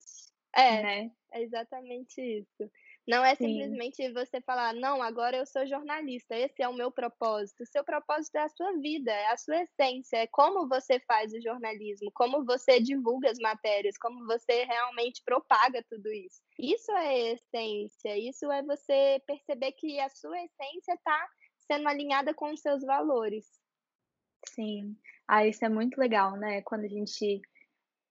É, 0.56 0.82
né? 0.82 1.12
é 1.32 1.44
exatamente 1.44 2.20
isso. 2.20 2.72
Não 3.10 3.26
é 3.26 3.34
Sim. 3.34 3.48
simplesmente 3.48 4.14
você 4.14 4.40
falar, 4.40 4.72
não, 4.76 5.02
agora 5.02 5.36
eu 5.36 5.44
sou 5.44 5.66
jornalista, 5.66 6.38
esse 6.38 6.62
é 6.62 6.70
o 6.70 6.76
meu 6.76 6.92
propósito. 6.92 7.64
O 7.64 7.66
seu 7.66 7.84
propósito 7.84 8.36
é 8.36 8.42
a 8.42 8.50
sua 8.50 8.72
vida, 8.74 9.12
é 9.12 9.32
a 9.32 9.38
sua 9.38 9.64
essência, 9.64 10.18
é 10.18 10.28
como 10.28 10.70
você 10.70 11.00
faz 11.00 11.34
o 11.34 11.42
jornalismo, 11.42 12.12
como 12.14 12.46
você 12.46 12.80
divulga 12.80 13.32
as 13.32 13.40
matérias, 13.40 13.98
como 13.98 14.28
você 14.28 14.64
realmente 14.64 15.24
propaga 15.26 15.84
tudo 15.90 16.08
isso. 16.12 16.40
Isso 16.60 16.92
é 16.92 17.32
essência, 17.32 18.16
isso 18.16 18.52
é 18.52 18.62
você 18.62 19.20
perceber 19.26 19.72
que 19.72 20.00
a 20.00 20.10
sua 20.10 20.38
essência 20.44 20.94
está 20.94 21.28
sendo 21.58 21.88
alinhada 21.88 22.32
com 22.32 22.54
os 22.54 22.62
seus 22.62 22.84
valores. 22.84 23.48
Sim, 24.50 24.96
ah, 25.28 25.48
isso 25.48 25.66
é 25.66 25.70
muito 25.70 25.98
legal, 25.98 26.38
né? 26.38 26.62
Quando 26.62 26.86
a 26.86 26.88
gente 26.88 27.42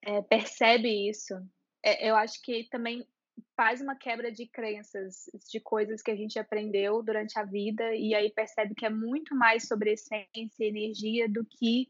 é, 0.01 0.21
percebe 0.21 1.09
isso. 1.09 1.35
É, 1.81 2.09
eu 2.09 2.17
acho 2.17 2.41
que 2.41 2.65
também 2.65 3.07
faz 3.55 3.81
uma 3.81 3.95
quebra 3.95 4.31
de 4.31 4.47
crenças, 4.47 5.25
de 5.49 5.59
coisas 5.59 6.01
que 6.01 6.11
a 6.11 6.15
gente 6.15 6.37
aprendeu 6.39 7.01
durante 7.03 7.37
a 7.37 7.43
vida 7.43 7.95
e 7.95 8.13
aí 8.15 8.31
percebe 8.31 8.75
que 8.75 8.85
é 8.85 8.89
muito 8.89 9.35
mais 9.35 9.67
sobre 9.67 9.93
essência 9.93 10.29
e 10.59 10.67
energia 10.67 11.27
do 11.27 11.45
que 11.45 11.89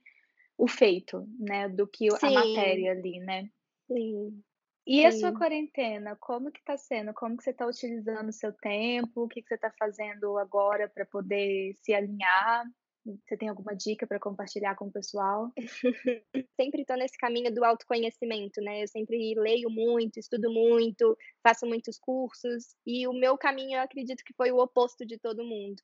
o 0.57 0.67
feito, 0.67 1.27
né? 1.39 1.69
Do 1.69 1.87
que 1.87 2.09
Sim. 2.11 2.27
a 2.27 2.31
matéria 2.31 2.91
ali, 2.91 3.19
né? 3.19 3.49
Sim. 3.87 4.43
E 4.85 5.05
a 5.05 5.11
sua 5.11 5.31
quarentena, 5.31 6.15
como 6.15 6.51
que 6.51 6.63
tá 6.63 6.75
sendo? 6.75 7.13
Como 7.13 7.37
que 7.37 7.43
você 7.43 7.51
está 7.51 7.67
utilizando 7.67 8.29
o 8.29 8.33
seu 8.33 8.51
tempo? 8.51 9.23
O 9.23 9.27
que, 9.27 9.41
que 9.41 9.47
você 9.47 9.53
está 9.53 9.71
fazendo 9.77 10.35
agora 10.39 10.89
para 10.89 11.05
poder 11.05 11.75
se 11.75 11.93
alinhar? 11.93 12.65
Você 13.05 13.37
tem 13.37 13.47
alguma 13.47 13.73
dica 13.75 14.05
para 14.05 14.19
compartilhar 14.19 14.75
com 14.75 14.85
o 14.85 14.91
pessoal? 14.91 15.51
sempre 16.59 16.81
estou 16.81 16.97
nesse 16.97 17.17
caminho 17.17 17.53
do 17.53 17.63
autoconhecimento, 17.63 18.61
né? 18.61 18.83
Eu 18.83 18.87
sempre 18.87 19.33
leio 19.35 19.69
muito, 19.69 20.19
estudo 20.19 20.51
muito, 20.51 21.17
faço 21.41 21.65
muitos 21.65 21.97
cursos 21.97 22.75
e 22.85 23.07
o 23.07 23.13
meu 23.13 23.37
caminho 23.37 23.77
eu 23.77 23.81
acredito 23.81 24.23
que 24.23 24.33
foi 24.33 24.51
o 24.51 24.59
oposto 24.59 25.05
de 25.05 25.17
todo 25.17 25.45
mundo. 25.45 25.81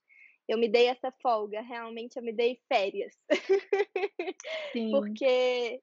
Eu 0.47 0.60
me 0.60 0.69
dei 0.69 0.88
essa 0.88 1.12
folga, 1.23 1.62
realmente 1.62 2.17
eu 2.17 2.23
me 2.23 2.32
dei 2.32 2.60
férias. 2.71 3.15
Sim. 4.73 4.91
Porque 4.91 5.82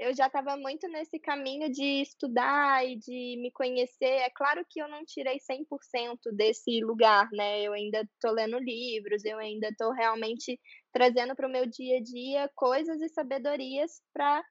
eu 0.00 0.14
já 0.14 0.26
estava 0.26 0.56
muito 0.56 0.88
nesse 0.88 1.18
caminho 1.18 1.70
de 1.70 2.00
estudar 2.02 2.86
e 2.86 2.96
de 2.96 3.36
me 3.40 3.50
conhecer. 3.52 4.06
É 4.06 4.30
claro 4.30 4.64
que 4.68 4.80
eu 4.80 4.88
não 4.88 5.04
tirei 5.04 5.38
100% 5.38 6.32
desse 6.32 6.80
lugar, 6.82 7.28
né? 7.32 7.62
Eu 7.62 7.74
ainda 7.74 8.00
estou 8.02 8.32
lendo 8.32 8.58
livros, 8.58 9.24
eu 9.24 9.38
ainda 9.38 9.68
estou 9.68 9.92
realmente 9.92 10.58
trazendo 10.92 11.36
para 11.36 11.46
o 11.46 11.50
meu 11.52 11.66
dia 11.66 11.98
a 11.98 12.02
dia 12.02 12.50
coisas 12.54 13.00
e 13.02 13.08
sabedorias 13.10 14.00
para 14.12 14.42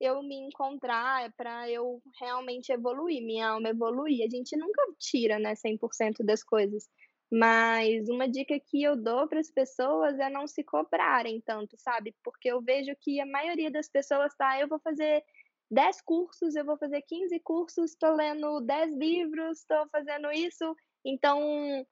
eu 0.00 0.22
me 0.22 0.36
encontrar, 0.36 1.32
para 1.36 1.70
eu 1.70 2.02
realmente 2.20 2.72
evoluir, 2.72 3.24
minha 3.24 3.48
alma 3.50 3.70
evoluir. 3.70 4.26
A 4.26 4.28
gente 4.28 4.56
nunca 4.56 4.82
tira, 4.98 5.38
né, 5.38 5.54
100% 5.54 6.24
das 6.24 6.42
coisas. 6.42 6.88
Mas 7.30 8.08
uma 8.08 8.28
dica 8.28 8.58
que 8.60 8.82
eu 8.82 8.96
dou 8.96 9.26
para 9.26 9.40
as 9.40 9.50
pessoas 9.50 10.18
é 10.18 10.30
não 10.30 10.46
se 10.46 10.62
cobrarem 10.62 11.40
tanto, 11.40 11.76
sabe? 11.78 12.14
Porque 12.22 12.48
eu 12.48 12.62
vejo 12.62 12.94
que 13.00 13.20
a 13.20 13.26
maioria 13.26 13.70
das 13.70 13.88
pessoas 13.88 14.34
tá, 14.36 14.60
eu 14.60 14.68
vou 14.68 14.78
fazer 14.78 15.24
10 15.70 16.02
cursos, 16.02 16.54
eu 16.54 16.64
vou 16.64 16.78
fazer 16.78 17.02
15 17.02 17.40
cursos, 17.40 17.90
estou 17.90 18.14
lendo 18.14 18.60
10 18.60 18.92
livros, 18.96 19.58
estou 19.58 19.88
fazendo 19.90 20.30
isso. 20.30 20.76
Então, 21.04 21.84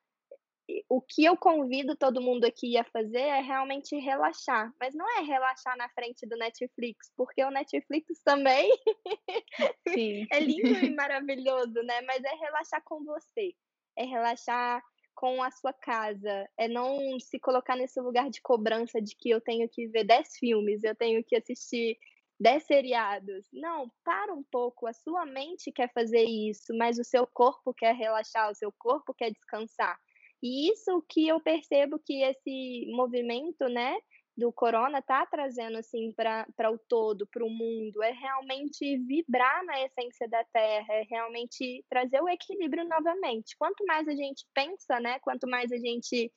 o 0.89 1.01
que 1.01 1.25
eu 1.25 1.37
convido 1.37 1.97
todo 1.97 2.23
mundo 2.23 2.45
aqui 2.45 2.77
a 2.77 2.85
fazer 2.85 3.19
é 3.19 3.41
realmente 3.41 3.97
relaxar, 3.97 4.73
mas 4.81 4.95
não 4.95 5.07
é 5.19 5.23
relaxar 5.23 5.77
na 5.77 5.89
frente 5.91 6.27
do 6.27 6.37
Netflix, 6.37 7.13
porque 7.17 7.45
o 7.45 7.51
Netflix 7.51 8.23
também 8.25 8.71
é 10.33 10.41
lindo 10.41 10.85
e 10.85 10.91
maravilhoso, 10.95 11.83
né? 11.83 12.01
Mas 12.03 12.23
é 12.25 12.35
relaxar 12.37 12.83
com 12.85 13.05
você, 13.05 13.53
é 13.97 14.05
relaxar 14.05 14.83
com 15.15 15.43
a 15.43 15.51
sua 15.51 15.73
casa, 15.73 16.49
é 16.59 16.69
não 16.69 17.19
se 17.21 17.39
colocar 17.39 17.77
nesse 17.77 18.01
lugar 18.01 18.31
de 18.31 18.41
cobrança 18.43 19.01
de 19.01 19.17
que 19.17 19.31
eu 19.31 19.41
tenho 19.41 19.69
que 19.69 19.87
ver 19.89 20.05
10 20.05 20.37
filmes, 20.39 20.83
eu 20.85 20.95
tenho 20.95 21.23
que 21.25 21.37
assistir 21.37 21.99
10 22.39 22.65
seriados. 22.65 23.47
Não, 23.53 23.91
para 24.05 24.35
um 24.35 24.43
pouco, 24.43 24.87
a 24.87 24.93
sua 24.93 25.25
mente 25.25 25.73
quer 25.73 25.93
fazer 25.93 26.25
isso, 26.25 26.77
mas 26.77 26.99
o 26.99 27.05
seu 27.05 27.27
corpo 27.27 27.73
quer 27.73 27.95
relaxar, 27.95 28.51
o 28.51 28.55
seu 28.55 28.73
corpo 28.79 29.15
quer 29.15 29.31
descansar. 29.31 29.99
E 30.43 30.71
isso 30.71 31.03
que 31.09 31.27
eu 31.27 31.41
percebo 31.41 31.99
que 31.99 32.23
esse 32.23 32.87
movimento, 32.91 33.67
né, 33.69 33.97
do 34.37 34.53
corona 34.53 35.01
tá 35.01 35.25
trazendo 35.27 35.79
assim 35.79 36.13
para 36.13 36.71
o 36.71 36.79
todo, 36.89 37.27
para 37.27 37.45
o 37.45 37.51
mundo, 37.51 38.03
é 38.03 38.11
realmente 38.11 38.99
vibrar 38.99 39.65
na 39.65 39.81
essência 39.83 40.29
da 40.29 40.45
Terra, 40.53 40.93
é 40.95 41.03
realmente 41.09 41.85
trazer 41.89 42.21
o 42.21 42.29
equilíbrio 42.29 42.85
novamente. 42.89 43.57
Quanto 43.57 43.85
mais 43.87 44.09
a 44.09 44.15
gente 44.15 44.45
pensa, 44.53 44.99
né? 44.99 45.21
Quanto 45.21 45.49
mais 45.49 45.71
a 45.71 45.77
gente 45.77 46.33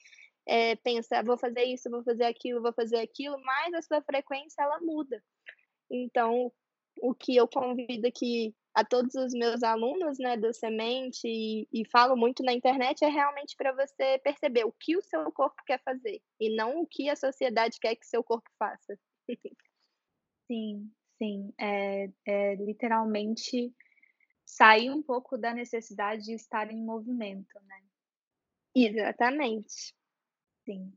é, 0.48 0.76
pensa, 0.76 1.24
vou 1.24 1.38
fazer 1.38 1.64
isso, 1.64 1.90
vou 1.90 2.04
fazer 2.04 2.26
aquilo, 2.26 2.62
vou 2.62 2.74
fazer 2.74 3.00
aquilo, 3.00 3.40
mais 3.42 3.74
a 3.74 3.82
sua 3.82 4.02
frequência 4.02 4.62
ela 4.62 4.80
muda. 4.80 5.22
Então, 5.90 6.52
o 7.02 7.16
que 7.16 7.36
eu 7.36 7.48
convido 7.48 8.08
aqui 8.08 8.56
a 8.78 8.86
todos 8.86 9.16
os 9.16 9.34
meus 9.34 9.64
alunos, 9.64 10.20
né, 10.20 10.38
do 10.38 10.54
Semente 10.54 11.28
e, 11.28 11.68
e 11.74 11.84
falo 11.90 12.16
muito 12.16 12.44
na 12.44 12.54
internet 12.54 13.04
é 13.04 13.08
realmente 13.08 13.56
para 13.58 13.72
você 13.74 14.20
perceber 14.20 14.66
o 14.66 14.72
que 14.72 14.96
o 14.96 15.02
seu 15.02 15.32
corpo 15.32 15.56
quer 15.66 15.82
fazer 15.84 16.22
e 16.40 16.56
não 16.56 16.82
o 16.82 16.86
que 16.86 17.10
a 17.10 17.16
sociedade 17.16 17.80
quer 17.80 17.96
que 17.96 18.06
seu 18.06 18.24
corpo 18.24 18.48
faça. 18.60 18.96
sim, 20.46 20.92
sim, 21.18 21.52
é, 21.60 22.08
é 22.28 22.56
literalmente 22.58 23.74
sair 24.46 24.92
um 24.92 25.02
pouco 25.02 25.40
da 25.40 25.56
necessidade 25.56 26.26
de 26.26 26.34
estar 26.34 26.72
em 26.72 26.86
movimento, 26.86 27.60
né? 27.64 27.82
Exatamente. 28.76 29.96
Sim. 30.66 30.94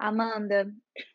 Amanda, 0.00 0.68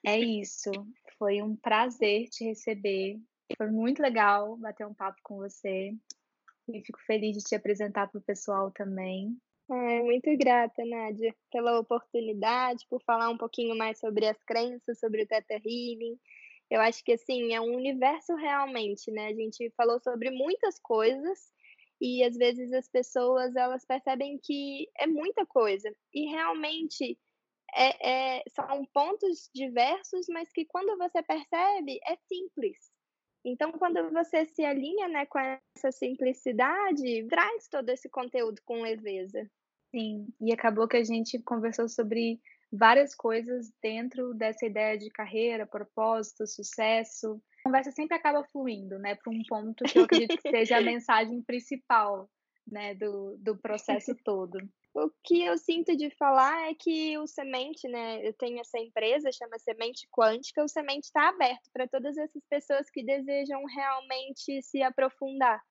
é 0.06 0.18
isso. 0.18 0.72
Foi 1.18 1.42
um 1.42 1.58
prazer 1.58 2.30
te 2.30 2.46
receber. 2.46 3.20
Foi 3.58 3.70
muito 3.70 4.02
legal 4.02 4.58
bater 4.58 4.86
um 4.86 4.94
papo 4.94 5.20
com 5.24 5.38
você. 5.38 5.94
E 6.68 6.82
fico 6.82 7.00
feliz 7.06 7.36
de 7.36 7.44
te 7.44 7.56
apresentar 7.56 8.08
para 8.08 8.20
o 8.20 8.24
pessoal 8.24 8.72
também. 8.72 9.36
É, 9.72 10.02
muito 10.02 10.36
grata, 10.38 10.84
Nádia, 10.84 11.36
pela 11.52 11.80
oportunidade, 11.80 12.86
por 12.90 13.02
falar 13.04 13.30
um 13.30 13.38
pouquinho 13.38 13.78
mais 13.78 14.00
sobre 14.00 14.28
as 14.28 14.42
crenças, 14.44 15.00
sobre 15.00 15.24
o 15.24 15.28
Teta 15.28 15.56
Healing. 15.56 16.20
Eu 16.70 16.82
acho 16.82 17.04
que, 17.04 17.14
assim, 17.14 17.54
é 17.54 17.62
um 17.62 17.76
universo 17.76 18.36
realmente, 18.36 19.12
né? 19.12 19.28
A 19.28 19.34
gente 19.34 19.72
falou 19.78 20.00
sobre 20.00 20.30
muitas 20.32 20.80
coisas 20.80 21.52
e, 22.02 22.24
às 22.24 22.36
vezes, 22.36 22.72
as 22.74 22.88
pessoas, 22.88 23.56
elas 23.56 23.86
percebem 23.86 24.40
que 24.44 24.88
é 24.98 25.06
muita 25.06 25.46
coisa. 25.46 25.92
E, 26.14 26.28
realmente, 26.30 27.18
é, 27.76 28.38
é, 28.38 28.44
são 28.50 28.86
pontos 28.94 29.50
diversos, 29.54 30.26
mas 30.30 30.52
que 30.52 30.66
quando 30.66 30.98
você 30.98 31.22
percebe, 31.22 32.00
é 32.06 32.16
simples. 32.16 32.78
Então, 33.44 33.72
quando 33.72 34.10
você 34.12 34.46
se 34.46 34.64
alinha 34.64 35.08
né, 35.08 35.26
com 35.26 35.40
essa 35.40 35.92
simplicidade, 35.92 37.26
traz 37.28 37.68
todo 37.68 37.90
esse 37.90 38.10
conteúdo 38.10 38.62
com 38.66 38.82
leveza. 38.82 39.50
Sim, 39.92 40.28
e 40.40 40.54
acabou 40.54 40.88
que 40.88 40.98
a 40.98 41.04
gente 41.04 41.40
conversou 41.40 41.88
sobre 41.88 42.40
várias 42.72 43.16
coisas 43.16 43.72
dentro 43.82 44.34
dessa 44.34 44.66
ideia 44.66 44.98
de 44.98 45.10
carreira, 45.10 45.66
propósito, 45.66 46.46
sucesso. 46.46 47.42
A 47.62 47.64
conversa 47.64 47.92
sempre 47.92 48.16
acaba 48.16 48.44
fluindo, 48.52 49.00
né, 49.00 49.16
para 49.16 49.32
um 49.32 49.42
ponto 49.48 49.84
que 49.86 49.98
eu 49.98 50.04
acredito 50.04 50.38
que 50.38 50.50
seja 50.50 50.78
a 50.78 50.82
mensagem 50.84 51.42
principal, 51.42 52.30
né, 52.68 52.94
do, 52.96 53.38
do 53.40 53.58
processo 53.58 54.16
todo. 54.24 54.60
O 55.02 55.12
que 55.24 55.44
eu 55.44 55.58
sinto 55.58 55.96
de 55.96 56.10
falar 56.12 56.70
é 56.70 56.74
que 56.74 57.18
o 57.18 57.26
Semente, 57.26 57.88
né? 57.88 58.28
Eu 58.28 58.34
tenho 58.34 58.60
essa 58.60 58.78
empresa, 58.78 59.32
chama 59.32 59.58
Semente 59.58 60.08
Quântica. 60.12 60.64
O 60.64 60.68
Semente 60.68 61.06
está 61.06 61.30
aberto 61.30 61.70
para 61.72 61.88
todas 61.88 62.18
essas 62.18 62.44
pessoas 62.50 62.90
que 62.90 63.04
desejam 63.04 63.64
realmente 63.66 64.62
se 64.62 64.82
aprofundar. 64.82 65.62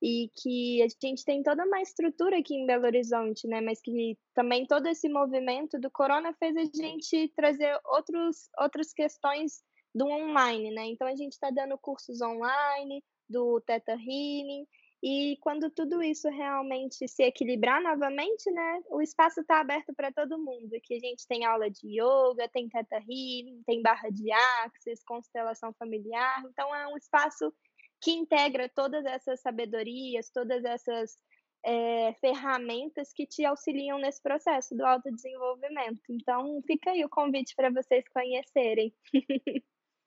E 0.00 0.30
que 0.40 0.80
a 0.82 0.86
gente 1.04 1.24
tem 1.24 1.42
toda 1.42 1.64
uma 1.64 1.82
estrutura 1.82 2.38
aqui 2.38 2.54
em 2.54 2.66
Belo 2.66 2.86
Horizonte, 2.86 3.48
né? 3.48 3.60
Mas 3.60 3.80
que 3.80 4.16
também 4.32 4.64
todo 4.64 4.86
esse 4.86 5.08
movimento 5.08 5.78
do 5.80 5.90
corona 5.90 6.32
fez 6.34 6.56
a 6.56 6.64
gente 6.64 7.32
trazer 7.34 7.76
outros, 7.84 8.48
outras 8.60 8.92
questões 8.92 9.60
do 9.92 10.06
online, 10.06 10.70
né? 10.70 10.86
Então 10.86 11.08
a 11.08 11.16
gente 11.16 11.32
está 11.32 11.50
dando 11.50 11.76
cursos 11.78 12.20
online, 12.20 13.02
do 13.28 13.60
Teta 13.60 13.92
Healing, 13.92 14.66
e 15.02 15.36
quando 15.40 15.70
tudo 15.70 16.02
isso 16.02 16.28
realmente 16.28 17.06
se 17.06 17.22
equilibrar 17.22 17.80
novamente, 17.80 18.50
né, 18.50 18.82
o 18.90 19.00
espaço 19.00 19.40
está 19.40 19.60
aberto 19.60 19.94
para 19.94 20.12
todo 20.12 20.38
mundo. 20.38 20.74
Aqui 20.74 20.94
a 20.96 20.98
gente 20.98 21.26
tem 21.26 21.44
aula 21.44 21.70
de 21.70 22.00
yoga, 22.00 22.48
tem 22.48 22.68
teta 22.68 22.96
healing, 22.96 23.62
tem 23.64 23.80
barra 23.80 24.10
de 24.10 24.30
axis, 24.64 25.04
constelação 25.04 25.72
familiar. 25.74 26.42
Então 26.50 26.74
é 26.74 26.88
um 26.88 26.96
espaço 26.96 27.52
que 28.00 28.10
integra 28.10 28.68
todas 28.68 29.04
essas 29.04 29.40
sabedorias, 29.40 30.30
todas 30.30 30.64
essas 30.64 31.16
é, 31.64 32.12
ferramentas 32.14 33.12
que 33.12 33.26
te 33.26 33.44
auxiliam 33.44 33.98
nesse 33.98 34.20
processo 34.20 34.76
do 34.76 34.84
autodesenvolvimento. 34.84 36.02
Então 36.10 36.60
fica 36.66 36.90
aí 36.90 37.04
o 37.04 37.08
convite 37.08 37.54
para 37.54 37.70
vocês 37.70 38.04
conhecerem. 38.08 38.92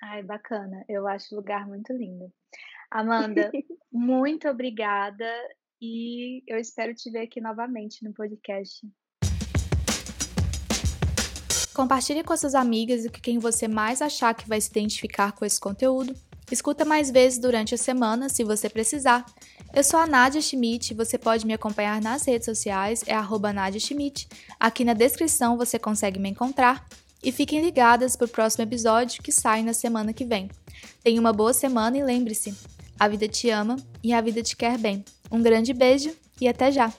Ai, 0.04 0.24
bacana. 0.24 0.84
Eu 0.90 1.08
acho 1.08 1.34
o 1.34 1.38
lugar 1.38 1.68
muito 1.68 1.94
lindo. 1.94 2.32
Amanda, 2.92 3.50
muito 3.90 4.50
obrigada 4.50 5.26
e 5.82 6.44
eu 6.46 6.58
espero 6.58 6.94
te 6.94 7.10
ver 7.10 7.22
aqui 7.22 7.40
novamente 7.40 8.04
no 8.04 8.14
podcast. 8.14 8.86
Compartilhe 11.74 12.22
com 12.22 12.36
suas 12.36 12.54
amigas 12.54 13.06
e 13.06 13.10
com 13.10 13.22
quem 13.22 13.40
você 13.40 13.66
mais 13.66 14.02
achar 14.02 14.36
que 14.36 14.48
vai 14.48 14.60
se 14.60 14.70
identificar 14.70 15.32
com 15.32 15.46
esse 15.46 15.58
conteúdo. 15.60 16.14
Escuta 16.52 16.84
mais 16.84 17.10
vezes 17.10 17.40
durante 17.40 17.74
a 17.74 17.78
semana, 17.78 18.28
se 18.28 18.44
você 18.44 18.70
precisar. 18.70 19.26
Eu 19.74 19.86
sou 19.86 19.98
a 19.98 20.06
Nadia 20.06 20.42
Schmidt, 20.42 20.94
você 20.94 21.18
pode 21.18 21.48
me 21.48 21.54
acompanhar 21.54 22.02
nas 22.02 22.28
redes 22.28 22.44
sociais, 22.44 23.06
é 23.08 23.14
arroba 23.14 23.54
Nadia 23.54 23.80
Schmidt. 23.80 24.28
Aqui 24.60 24.84
na 24.84 24.94
descrição 24.94 25.56
você 25.56 25.80
consegue 25.80 26.20
me 26.20 26.28
encontrar. 26.28 26.86
E 27.24 27.32
fiquem 27.32 27.62
ligadas 27.62 28.16
para 28.16 28.26
o 28.26 28.30
próximo 28.30 28.64
episódio 28.64 29.22
que 29.22 29.32
sai 29.32 29.64
na 29.64 29.74
semana 29.74 30.12
que 30.12 30.26
vem. 30.26 30.50
Tenha 31.04 31.22
uma 31.22 31.32
boa 31.32 31.54
semana 31.54 31.98
e 31.98 32.04
lembre-se, 32.04 32.54
a 33.02 33.08
vida 33.08 33.28
te 33.28 33.50
ama 33.50 33.78
e 34.04 34.14
a 34.14 34.22
vida 34.22 34.44
te 34.44 34.56
quer 34.56 34.78
bem. 34.78 35.04
Um 35.32 35.42
grande 35.42 35.74
beijo 35.74 36.16
e 36.40 36.48
até 36.48 36.72
já! 36.72 36.94